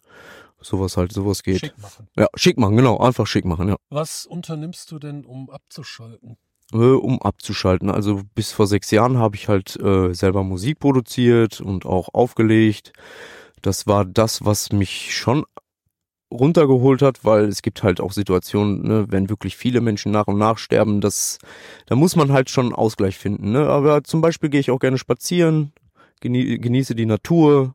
sowas 0.60 0.96
halt, 0.96 1.12
sowas 1.12 1.44
geht. 1.44 1.60
Schick 1.60 1.78
machen. 1.78 2.08
Ja, 2.16 2.26
schick 2.34 2.58
machen, 2.58 2.76
genau, 2.76 2.98
einfach 2.98 3.26
schick 3.26 3.44
machen, 3.44 3.68
ja. 3.68 3.76
Was 3.88 4.26
unternimmst 4.26 4.90
du 4.90 4.98
denn, 4.98 5.24
um 5.24 5.48
abzuschalten? 5.48 6.36
Äh, 6.72 6.76
um 6.76 7.22
abzuschalten. 7.22 7.88
Also 7.88 8.22
bis 8.34 8.50
vor 8.50 8.66
sechs 8.66 8.90
Jahren 8.90 9.18
habe 9.18 9.36
ich 9.36 9.48
halt 9.48 9.76
äh, 9.80 10.12
selber 10.12 10.42
Musik 10.42 10.80
produziert 10.80 11.60
und 11.60 11.86
auch 11.86 12.12
aufgelegt. 12.12 12.92
Das 13.62 13.86
war 13.86 14.04
das, 14.04 14.44
was 14.44 14.72
mich 14.72 15.16
schon 15.16 15.44
runtergeholt 16.30 17.02
hat, 17.02 17.24
weil 17.24 17.44
es 17.44 17.62
gibt 17.62 17.82
halt 17.82 18.00
auch 18.00 18.12
Situationen, 18.12 18.82
ne, 18.82 19.06
wenn 19.08 19.30
wirklich 19.30 19.56
viele 19.56 19.80
Menschen 19.80 20.12
nach 20.12 20.26
und 20.26 20.38
nach 20.38 20.58
sterben, 20.58 21.00
das, 21.00 21.38
da 21.86 21.96
muss 21.96 22.16
man 22.16 22.32
halt 22.32 22.50
schon 22.50 22.66
einen 22.66 22.74
Ausgleich 22.74 23.16
finden. 23.18 23.52
Ne? 23.52 23.66
Aber 23.66 24.04
zum 24.04 24.20
Beispiel 24.20 24.50
gehe 24.50 24.60
ich 24.60 24.70
auch 24.70 24.78
gerne 24.78 24.98
spazieren, 24.98 25.72
genie 26.20 26.58
genieße 26.58 26.94
die 26.94 27.06
Natur, 27.06 27.74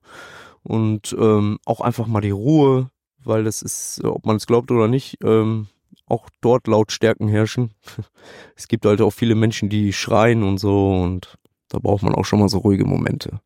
und 0.63 1.15
ähm, 1.19 1.59
auch 1.65 1.81
einfach 1.81 2.07
mal 2.07 2.21
die 2.21 2.31
Ruhe, 2.31 2.89
weil 3.23 3.43
das 3.43 3.61
ist, 3.61 4.03
ob 4.03 4.25
man 4.25 4.37
es 4.37 4.47
glaubt 4.47 4.71
oder 4.71 4.87
nicht, 4.87 5.17
ähm, 5.23 5.67
auch 6.07 6.29
dort 6.41 6.67
Lautstärken 6.67 7.27
herrschen. 7.27 7.71
es 8.55 8.67
gibt 8.67 8.85
halt 8.85 9.01
auch 9.01 9.11
viele 9.11 9.35
Menschen, 9.35 9.69
die 9.69 9.93
schreien 9.93 10.43
und 10.43 10.57
so 10.57 11.01
und 11.01 11.37
da 11.69 11.79
braucht 11.79 12.03
man 12.03 12.15
auch 12.15 12.25
schon 12.25 12.39
mal 12.39 12.49
so 12.49 12.59
ruhige 12.59 12.85
Momente. 12.85 13.41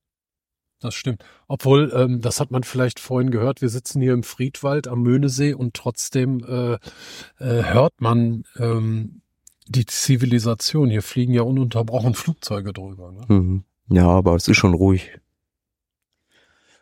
Das 0.79 0.93
stimmt. 0.93 1.23
Obwohl, 1.47 1.91
ähm, 1.95 2.21
das 2.21 2.39
hat 2.39 2.51
man 2.51 2.63
vielleicht 2.63 2.99
vorhin 2.99 3.31
gehört, 3.31 3.61
wir 3.61 3.69
sitzen 3.69 3.99
hier 3.99 4.13
im 4.13 4.23
Friedwald 4.23 4.87
am 4.87 5.01
Möhnesee 5.01 5.53
und 5.53 5.73
trotzdem 5.73 6.43
äh, 6.43 6.73
äh, 6.73 7.63
hört 7.63 7.99
man 7.99 8.43
ähm, 8.57 9.21
die 9.67 9.85
Zivilisation. 9.85 10.89
Hier 10.89 11.01
fliegen 11.01 11.33
ja 11.33 11.41
ununterbrochen 11.41 12.13
Flugzeuge 12.13 12.73
drüber. 12.73 13.11
Ne? 13.11 13.25
Mhm. 13.27 13.63
Ja, 13.89 14.07
aber 14.07 14.35
es 14.35 14.47
ist 14.47 14.57
schon 14.57 14.73
ruhig. 14.73 15.19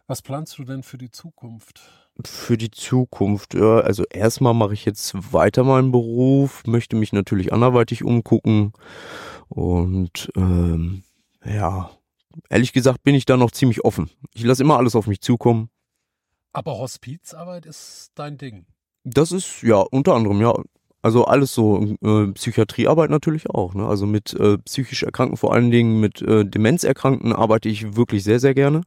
Was 0.07 0.21
planst 0.21 0.57
du 0.57 0.65
denn 0.65 0.83
für 0.83 0.97
die 0.97 1.09
Zukunft? 1.09 1.81
Für 2.23 2.57
die 2.57 2.71
Zukunft, 2.71 3.55
ja, 3.55 3.79
also 3.79 4.05
erstmal 4.09 4.53
mache 4.53 4.73
ich 4.73 4.85
jetzt 4.85 5.33
weiter 5.33 5.63
meinen 5.63 5.91
Beruf, 5.91 6.65
möchte 6.65 6.95
mich 6.95 7.11
natürlich 7.11 7.51
anderweitig 7.51 8.03
umgucken 8.03 8.71
und 9.49 10.31
ähm, 10.35 11.03
ja, 11.43 11.89
ehrlich 12.49 12.73
gesagt 12.73 13.03
bin 13.03 13.15
ich 13.15 13.25
da 13.25 13.37
noch 13.37 13.51
ziemlich 13.51 13.83
offen. 13.83 14.09
Ich 14.33 14.43
lasse 14.43 14.63
immer 14.63 14.77
alles 14.77 14.95
auf 14.95 15.07
mich 15.07 15.21
zukommen. 15.21 15.69
Aber 16.53 16.77
Hospizarbeit 16.77 17.65
ist 17.65 18.11
dein 18.15 18.37
Ding. 18.37 18.65
Das 19.03 19.31
ist 19.31 19.61
ja 19.61 19.77
unter 19.77 20.15
anderem 20.15 20.41
ja, 20.41 20.53
also 21.01 21.25
alles 21.25 21.53
so 21.53 21.95
äh, 22.01 22.27
Psychiatriearbeit 22.31 23.09
natürlich 23.09 23.49
auch. 23.49 23.73
Ne? 23.73 23.85
Also 23.85 24.05
mit 24.05 24.33
äh, 24.33 24.57
psychisch 24.59 25.03
Erkrankten, 25.03 25.37
vor 25.37 25.53
allen 25.53 25.69
Dingen 25.69 25.99
mit 25.99 26.21
äh, 26.21 26.45
Demenzerkrankten 26.45 27.33
arbeite 27.33 27.69
ich 27.69 27.95
wirklich 27.95 28.23
sehr 28.23 28.39
sehr 28.39 28.53
gerne. 28.53 28.81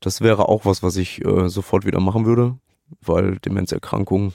Das 0.00 0.20
wäre 0.20 0.48
auch 0.48 0.64
was, 0.64 0.82
was 0.82 0.96
ich 0.96 1.24
äh, 1.24 1.48
sofort 1.48 1.86
wieder 1.86 2.00
machen 2.00 2.26
würde, 2.26 2.58
weil 3.00 3.38
Demenzerkrankung, 3.38 4.34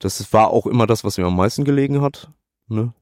das 0.00 0.32
war 0.32 0.50
auch 0.50 0.66
immer 0.66 0.86
das, 0.86 1.04
was 1.04 1.16
mir 1.16 1.26
am 1.26 1.36
meisten 1.36 1.64
gelegen 1.64 2.02
hat. 2.02 2.30
Ne? 2.66 2.92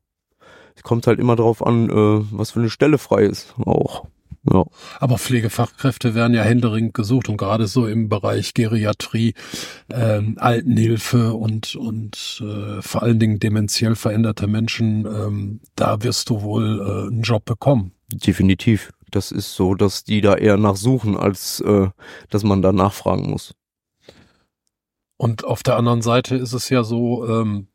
Es 0.75 0.83
kommt 0.83 1.07
halt 1.07 1.19
immer 1.19 1.37
darauf 1.37 1.66
an, 1.66 1.88
äh, 1.88 2.27
was 2.31 2.51
für 2.51 2.61
eine 2.61 2.71
Stelle 2.71 2.99
frei 2.99 3.23
ist 3.23 3.55
auch. 3.64 4.07
Ja. 4.52 4.64
Aber 5.00 5.18
Pflegefachkräfte 5.18 6.14
werden 6.14 6.35
ja 6.35 6.42
händeringend 6.42 6.94
gesucht 6.94 7.28
und 7.28 7.37
gerade 7.37 7.66
so 7.66 7.87
im 7.87 8.09
Bereich 8.09 8.54
Geriatrie, 8.54 9.35
ähm, 9.90 10.37
Altenhilfe 10.38 11.35
und, 11.35 11.74
und 11.74 12.42
äh, 12.44 12.80
vor 12.80 13.02
allen 13.02 13.18
Dingen 13.18 13.40
dementiell 13.40 13.96
veränderte 13.96 14.46
Menschen, 14.46 15.04
ähm, 15.06 15.61
da 15.74 16.02
wirst 16.02 16.30
du 16.30 16.42
wohl 16.42 16.80
äh, 16.80 17.12
einen 17.12 17.22
Job 17.22 17.44
bekommen. 17.44 17.92
Definitiv. 18.12 18.92
Das 19.11 19.32
ist 19.32 19.54
so, 19.54 19.74
dass 19.74 20.04
die 20.04 20.20
da 20.20 20.35
eher 20.35 20.56
nachsuchen, 20.56 21.16
als 21.16 21.61
äh, 21.61 21.88
dass 22.30 22.44
man 22.44 22.62
da 22.62 22.72
nachfragen 22.72 23.30
muss. 23.30 23.54
Und 25.16 25.44
auf 25.44 25.62
der 25.62 25.76
anderen 25.76 26.02
Seite 26.02 26.37
ist 26.37 26.52
es 26.52 26.68
ja 26.68 26.85
so, 26.85 27.26
ähm, 27.26 27.68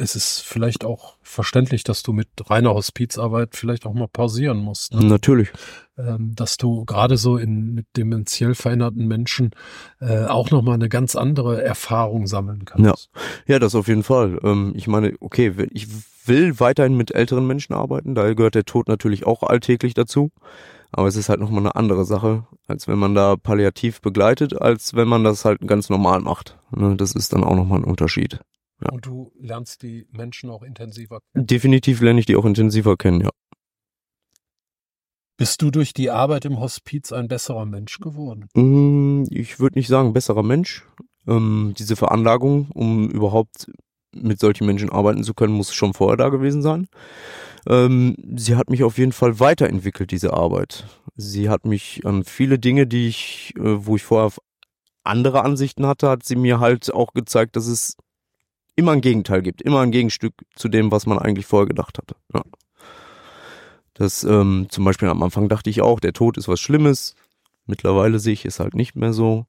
es 0.00 0.16
ist 0.16 0.40
vielleicht 0.40 0.84
auch 0.84 1.16
verständlich, 1.22 1.84
dass 1.84 2.02
du 2.02 2.12
mit 2.12 2.28
reiner 2.48 2.74
Hospizarbeit 2.74 3.54
vielleicht 3.54 3.86
auch 3.86 3.92
mal 3.92 4.08
pausieren 4.08 4.58
musst. 4.58 4.94
Ne? 4.94 5.04
Natürlich. 5.04 5.52
Ähm, 5.98 6.34
dass 6.34 6.56
du 6.56 6.84
gerade 6.84 7.16
so 7.16 7.36
in 7.36 7.74
mit 7.74 7.86
dementiell 7.96 8.54
veränderten 8.54 9.06
Menschen 9.06 9.50
äh, 10.00 10.24
auch 10.24 10.50
nochmal 10.50 10.74
eine 10.74 10.88
ganz 10.88 11.16
andere 11.16 11.62
Erfahrung 11.62 12.26
sammeln 12.26 12.64
kannst. 12.64 13.10
Ja, 13.46 13.54
ja 13.54 13.58
das 13.58 13.74
auf 13.74 13.88
jeden 13.88 14.02
Fall. 14.02 14.38
Ähm, 14.42 14.72
ich 14.74 14.88
meine, 14.88 15.14
okay, 15.20 15.52
ich 15.70 15.88
will 16.26 16.58
weiterhin 16.58 16.96
mit 16.96 17.14
älteren 17.14 17.46
Menschen 17.46 17.74
arbeiten, 17.74 18.14
da 18.14 18.32
gehört 18.32 18.54
der 18.54 18.64
Tod 18.64 18.88
natürlich 18.88 19.26
auch 19.26 19.42
alltäglich 19.42 19.94
dazu. 19.94 20.30
Aber 20.92 21.06
es 21.06 21.14
ist 21.14 21.28
halt 21.28 21.38
nochmal 21.38 21.60
eine 21.60 21.76
andere 21.76 22.04
Sache, 22.04 22.46
als 22.66 22.88
wenn 22.88 22.98
man 22.98 23.14
da 23.14 23.36
palliativ 23.36 24.00
begleitet, 24.00 24.60
als 24.60 24.94
wenn 24.94 25.06
man 25.06 25.22
das 25.22 25.44
halt 25.44 25.60
ganz 25.64 25.88
normal 25.88 26.20
macht. 26.20 26.58
Ne? 26.74 26.96
Das 26.96 27.12
ist 27.12 27.32
dann 27.32 27.44
auch 27.44 27.54
nochmal 27.54 27.78
ein 27.78 27.84
Unterschied. 27.84 28.40
Ja. 28.80 28.90
Und 28.90 29.06
du 29.06 29.32
lernst 29.38 29.82
die 29.82 30.06
Menschen 30.10 30.50
auch 30.50 30.62
intensiver 30.62 31.20
kennen? 31.20 31.46
Definitiv 31.46 32.00
lerne 32.00 32.20
ich 32.20 32.26
die 32.26 32.36
auch 32.36 32.44
intensiver 32.44 32.96
kennen, 32.96 33.20
ja. 33.20 33.30
Bist 35.36 35.62
du 35.62 35.70
durch 35.70 35.94
die 35.94 36.10
Arbeit 36.10 36.44
im 36.44 36.60
Hospiz 36.60 37.12
ein 37.12 37.26
besserer 37.26 37.64
Mensch 37.64 37.98
geworden? 37.98 38.48
Mm, 38.54 39.24
ich 39.30 39.58
würde 39.58 39.78
nicht 39.78 39.88
sagen 39.88 40.12
besserer 40.12 40.42
Mensch. 40.42 40.84
Ähm, 41.26 41.74
diese 41.78 41.96
Veranlagung, 41.96 42.70
um 42.74 43.08
überhaupt 43.08 43.70
mit 44.14 44.38
solchen 44.38 44.66
Menschen 44.66 44.90
arbeiten 44.90 45.24
zu 45.24 45.32
können, 45.32 45.54
muss 45.54 45.72
schon 45.72 45.94
vorher 45.94 46.18
da 46.18 46.28
gewesen 46.28 46.60
sein. 46.60 46.88
Ähm, 47.66 48.16
sie 48.36 48.56
hat 48.56 48.70
mich 48.70 48.82
auf 48.82 48.98
jeden 48.98 49.12
Fall 49.12 49.40
weiterentwickelt, 49.40 50.10
diese 50.10 50.32
Arbeit. 50.32 50.86
Sie 51.16 51.48
hat 51.48 51.64
mich 51.64 52.04
an 52.04 52.24
viele 52.24 52.58
Dinge, 52.58 52.86
die 52.86 53.08
ich, 53.08 53.54
äh, 53.56 53.86
wo 53.86 53.96
ich 53.96 54.02
vorher 54.02 54.32
andere 55.04 55.42
Ansichten 55.42 55.86
hatte, 55.86 56.08
hat 56.08 56.24
sie 56.24 56.36
mir 56.36 56.60
halt 56.60 56.92
auch 56.92 57.12
gezeigt, 57.12 57.56
dass 57.56 57.66
es 57.66 57.96
immer 58.80 58.92
ein 58.92 59.00
Gegenteil 59.02 59.42
gibt, 59.42 59.62
immer 59.62 59.80
ein 59.80 59.92
Gegenstück 59.92 60.34
zu 60.56 60.68
dem, 60.68 60.90
was 60.90 61.06
man 61.06 61.18
eigentlich 61.18 61.46
vorher 61.46 61.68
gedacht 61.68 61.98
hatte. 61.98 62.16
Ja. 62.34 62.42
Das 63.94 64.24
ähm, 64.24 64.66
zum 64.70 64.84
Beispiel 64.84 65.08
am 65.08 65.22
Anfang 65.22 65.48
dachte 65.48 65.68
ich 65.68 65.82
auch, 65.82 66.00
der 66.00 66.14
Tod 66.14 66.38
ist 66.38 66.48
was 66.48 66.58
Schlimmes. 66.58 67.14
Mittlerweile 67.66 68.18
sehe 68.18 68.32
ich 68.32 68.46
es 68.46 68.58
halt 68.58 68.74
nicht 68.74 68.96
mehr 68.96 69.12
so, 69.12 69.44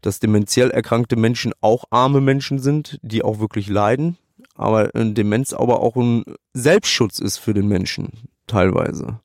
dass 0.00 0.20
dementiell 0.20 0.70
erkrankte 0.70 1.16
Menschen 1.16 1.52
auch 1.60 1.84
arme 1.90 2.20
Menschen 2.20 2.60
sind, 2.60 2.98
die 3.02 3.22
auch 3.22 3.40
wirklich 3.40 3.68
leiden. 3.68 4.16
aber 4.54 4.94
äh, 4.94 5.12
Demenz 5.12 5.52
aber 5.52 5.80
auch 5.80 5.96
ein 5.96 6.24
Selbstschutz 6.54 7.18
ist 7.18 7.38
für 7.38 7.52
den 7.52 7.66
Menschen 7.66 8.30
teilweise. 8.46 9.20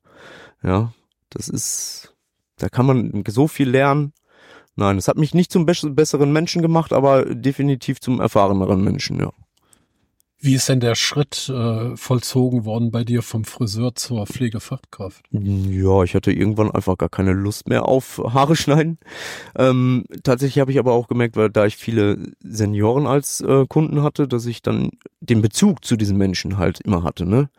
Ja, 0.63 0.91
das 1.29 1.47
ist, 1.47 2.15
da 2.57 2.67
kann 2.69 2.87
man 2.87 3.23
so 3.27 3.47
viel 3.47 3.69
lernen. 3.69 4.13
Nein, 4.75 4.97
es 4.97 5.07
hat 5.07 5.17
mich 5.17 5.33
nicht 5.33 5.51
zum 5.51 5.65
besseren 5.65 6.33
Menschen 6.33 6.61
gemacht, 6.61 6.91
aber 6.91 7.25
definitiv 7.33 7.99
zum 8.01 8.19
erfahreneren 8.19 8.83
Menschen, 8.83 9.19
ja. 9.19 9.31
Wie 10.45 10.53
ist 10.53 10.69
denn 10.69 10.79
der 10.79 10.93
Schritt 10.93 11.49
äh, 11.49 11.95
vollzogen 11.95 12.65
worden 12.65 12.91
bei 12.91 13.03
dir 13.03 13.23
vom 13.23 13.45
Friseur 13.45 13.95
zur 13.95 14.27
Pflegefachkraft? 14.27 15.25
Ja, 15.31 16.03
ich 16.03 16.13
hatte 16.13 16.31
irgendwann 16.31 16.69
einfach 16.69 16.99
gar 16.99 17.09
keine 17.09 17.33
Lust 17.33 17.67
mehr 17.67 17.87
auf 17.87 18.21
Haare 18.23 18.55
schneiden. 18.55 18.99
Ähm, 19.57 20.03
tatsächlich 20.23 20.59
habe 20.59 20.71
ich 20.71 20.77
aber 20.77 20.91
auch 20.91 21.07
gemerkt, 21.07 21.35
weil 21.35 21.49
da 21.49 21.65
ich 21.65 21.77
viele 21.77 22.33
Senioren 22.41 23.07
als 23.07 23.41
äh, 23.41 23.65
Kunden 23.67 24.03
hatte, 24.03 24.27
dass 24.27 24.45
ich 24.45 24.61
dann 24.61 24.91
den 25.19 25.41
Bezug 25.41 25.83
zu 25.83 25.95
diesen 25.95 26.17
Menschen 26.17 26.57
halt 26.59 26.79
immer 26.81 27.01
hatte. 27.01 27.25
Ne? 27.25 27.49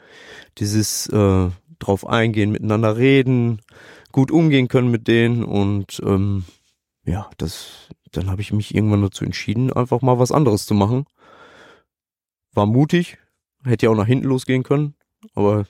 Dieses 0.58 1.08
äh, 1.08 1.48
drauf 1.80 2.06
eingehen, 2.06 2.52
miteinander 2.52 2.96
reden, 2.96 3.62
gut 4.12 4.30
umgehen 4.30 4.68
können 4.68 4.92
mit 4.92 5.08
denen 5.08 5.42
und 5.42 6.00
ähm, 6.04 6.44
ja, 7.06 7.30
das, 7.38 7.88
dann 8.12 8.30
habe 8.30 8.42
ich 8.42 8.52
mich 8.52 8.74
irgendwann 8.74 9.02
dazu 9.02 9.24
entschieden, 9.24 9.72
einfach 9.72 10.02
mal 10.02 10.18
was 10.18 10.32
anderes 10.32 10.66
zu 10.66 10.74
machen 10.74 11.06
war 12.56 12.66
mutig, 12.66 13.18
hätte 13.64 13.86
ja 13.86 13.92
auch 13.92 13.96
nach 13.96 14.06
hinten 14.06 14.26
losgehen 14.26 14.62
können, 14.62 14.94
aber 15.34 15.66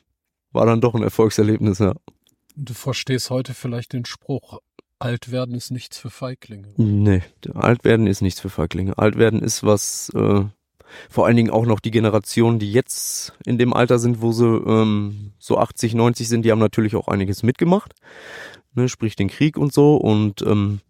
war 0.52 0.64
dann 0.64 0.80
doch 0.80 0.94
ein 0.94 1.02
Erfolgserlebnis, 1.02 1.80
ja. 1.80 1.94
Du 2.54 2.72
verstehst 2.72 3.28
heute 3.28 3.52
vielleicht 3.52 3.92
den 3.92 4.06
Spruch, 4.06 4.60
alt 4.98 5.30
werden 5.30 5.54
ist 5.54 5.70
nichts 5.70 5.98
für 5.98 6.08
Feiglinge. 6.08 6.68
Nee, 6.76 7.22
alt 7.52 7.84
werden 7.84 8.06
ist 8.06 8.22
nichts 8.22 8.40
für 8.40 8.48
Feiglinge. 8.48 8.96
Alt 8.96 9.18
werden 9.18 9.42
ist 9.42 9.64
was, 9.64 10.10
äh, 10.14 10.44
vor 11.10 11.26
allen 11.26 11.36
Dingen 11.36 11.50
auch 11.50 11.66
noch 11.66 11.80
die 11.80 11.90
Generationen, 11.90 12.58
die 12.58 12.72
jetzt 12.72 13.34
in 13.44 13.58
dem 13.58 13.74
Alter 13.74 13.98
sind, 13.98 14.22
wo 14.22 14.32
sie 14.32 14.46
ähm, 14.46 15.32
so 15.38 15.58
80, 15.58 15.94
90 15.94 16.28
sind, 16.28 16.44
die 16.44 16.52
haben 16.52 16.60
natürlich 16.60 16.96
auch 16.96 17.08
einiges 17.08 17.42
mitgemacht, 17.42 17.92
ne, 18.74 18.88
sprich 18.88 19.16
den 19.16 19.28
Krieg 19.28 19.58
und 19.58 19.74
so 19.74 19.96
und 19.96 20.40
ähm, 20.42 20.80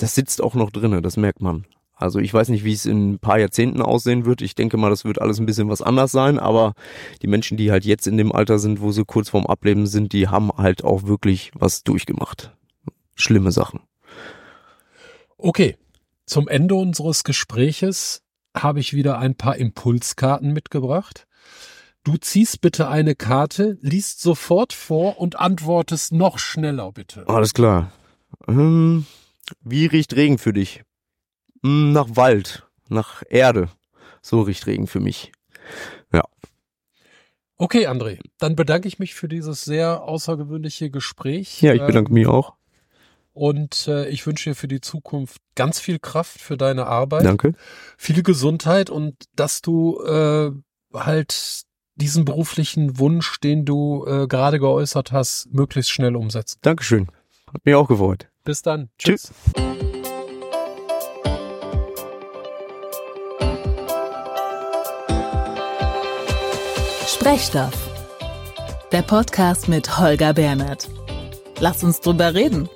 das 0.00 0.14
sitzt 0.14 0.42
auch 0.42 0.54
noch 0.54 0.70
drinne, 0.70 1.02
das 1.02 1.16
merkt 1.16 1.40
man. 1.42 1.64
Also 1.94 2.18
ich 2.18 2.32
weiß 2.32 2.48
nicht, 2.48 2.64
wie 2.64 2.72
es 2.72 2.86
in 2.86 3.12
ein 3.12 3.18
paar 3.18 3.38
Jahrzehnten 3.38 3.82
aussehen 3.82 4.24
wird. 4.24 4.40
Ich 4.40 4.54
denke 4.54 4.78
mal, 4.78 4.88
das 4.88 5.04
wird 5.04 5.20
alles 5.20 5.38
ein 5.38 5.44
bisschen 5.44 5.68
was 5.68 5.82
anders 5.82 6.10
sein, 6.10 6.38
aber 6.38 6.72
die 7.20 7.26
Menschen, 7.26 7.58
die 7.58 7.70
halt 7.70 7.84
jetzt 7.84 8.06
in 8.06 8.16
dem 8.16 8.32
Alter 8.32 8.58
sind, 8.58 8.80
wo 8.80 8.90
sie 8.90 9.04
kurz 9.04 9.28
vorm 9.28 9.46
Ableben 9.46 9.86
sind, 9.86 10.14
die 10.14 10.28
haben 10.28 10.50
halt 10.56 10.82
auch 10.82 11.02
wirklich 11.02 11.50
was 11.54 11.84
durchgemacht. 11.84 12.56
Schlimme 13.14 13.52
Sachen. 13.52 13.80
Okay, 15.36 15.76
zum 16.24 16.48
Ende 16.48 16.74
unseres 16.74 17.22
Gespräches 17.22 18.22
habe 18.56 18.80
ich 18.80 18.94
wieder 18.94 19.18
ein 19.18 19.34
paar 19.34 19.56
Impulskarten 19.56 20.54
mitgebracht. 20.54 21.26
Du 22.02 22.16
ziehst 22.16 22.62
bitte 22.62 22.88
eine 22.88 23.14
Karte, 23.14 23.76
liest 23.82 24.22
sofort 24.22 24.72
vor 24.72 25.20
und 25.20 25.38
antwortest 25.38 26.12
noch 26.12 26.38
schneller, 26.38 26.92
bitte. 26.92 27.28
Alles 27.28 27.52
klar. 27.52 27.92
Hm, 28.46 29.04
wie 29.60 29.86
riecht 29.86 30.14
Regen 30.16 30.38
für 30.38 30.52
dich? 30.52 30.82
Hm, 31.62 31.92
nach 31.92 32.08
Wald, 32.10 32.66
nach 32.88 33.22
Erde. 33.28 33.68
So 34.22 34.42
riecht 34.42 34.66
Regen 34.66 34.86
für 34.86 35.00
mich. 35.00 35.32
Ja. 36.12 36.24
Okay, 37.56 37.86
André, 37.86 38.18
dann 38.38 38.56
bedanke 38.56 38.88
ich 38.88 38.98
mich 38.98 39.14
für 39.14 39.28
dieses 39.28 39.64
sehr 39.64 40.02
außergewöhnliche 40.02 40.90
Gespräch. 40.90 41.60
Ja, 41.60 41.74
ich 41.74 41.84
bedanke 41.84 42.10
ähm, 42.10 42.14
mich 42.14 42.26
auch. 42.26 42.54
Und 43.32 43.86
äh, 43.86 44.08
ich 44.08 44.26
wünsche 44.26 44.50
dir 44.50 44.56
für 44.56 44.68
die 44.68 44.80
Zukunft 44.80 45.40
ganz 45.54 45.78
viel 45.78 45.98
Kraft 45.98 46.40
für 46.40 46.56
deine 46.56 46.86
Arbeit. 46.86 47.24
Danke. 47.24 47.54
Viel 47.96 48.22
Gesundheit 48.22 48.90
und 48.90 49.14
dass 49.36 49.62
du 49.62 50.02
äh, 50.02 50.50
halt 50.92 51.62
diesen 51.94 52.24
beruflichen 52.24 52.98
Wunsch, 52.98 53.40
den 53.40 53.64
du 53.64 54.04
äh, 54.06 54.26
gerade 54.26 54.58
geäußert 54.58 55.12
hast, 55.12 55.48
möglichst 55.52 55.90
schnell 55.90 56.16
umsetzt. 56.16 56.58
Dankeschön. 56.62 57.08
Hat 57.52 57.64
mich 57.64 57.74
auch 57.74 57.88
gefreut. 57.88 58.29
Bis 58.44 58.62
dann. 58.62 58.90
Tschüss. 58.98 59.32
Tschüss. 59.54 59.70
Sprechstoff. 67.20 67.74
Der 68.92 69.02
Podcast 69.02 69.68
mit 69.68 69.98
Holger 69.98 70.32
Bernhard. 70.32 70.88
Lass 71.58 71.84
uns 71.84 72.00
drüber 72.00 72.32
reden. 72.32 72.68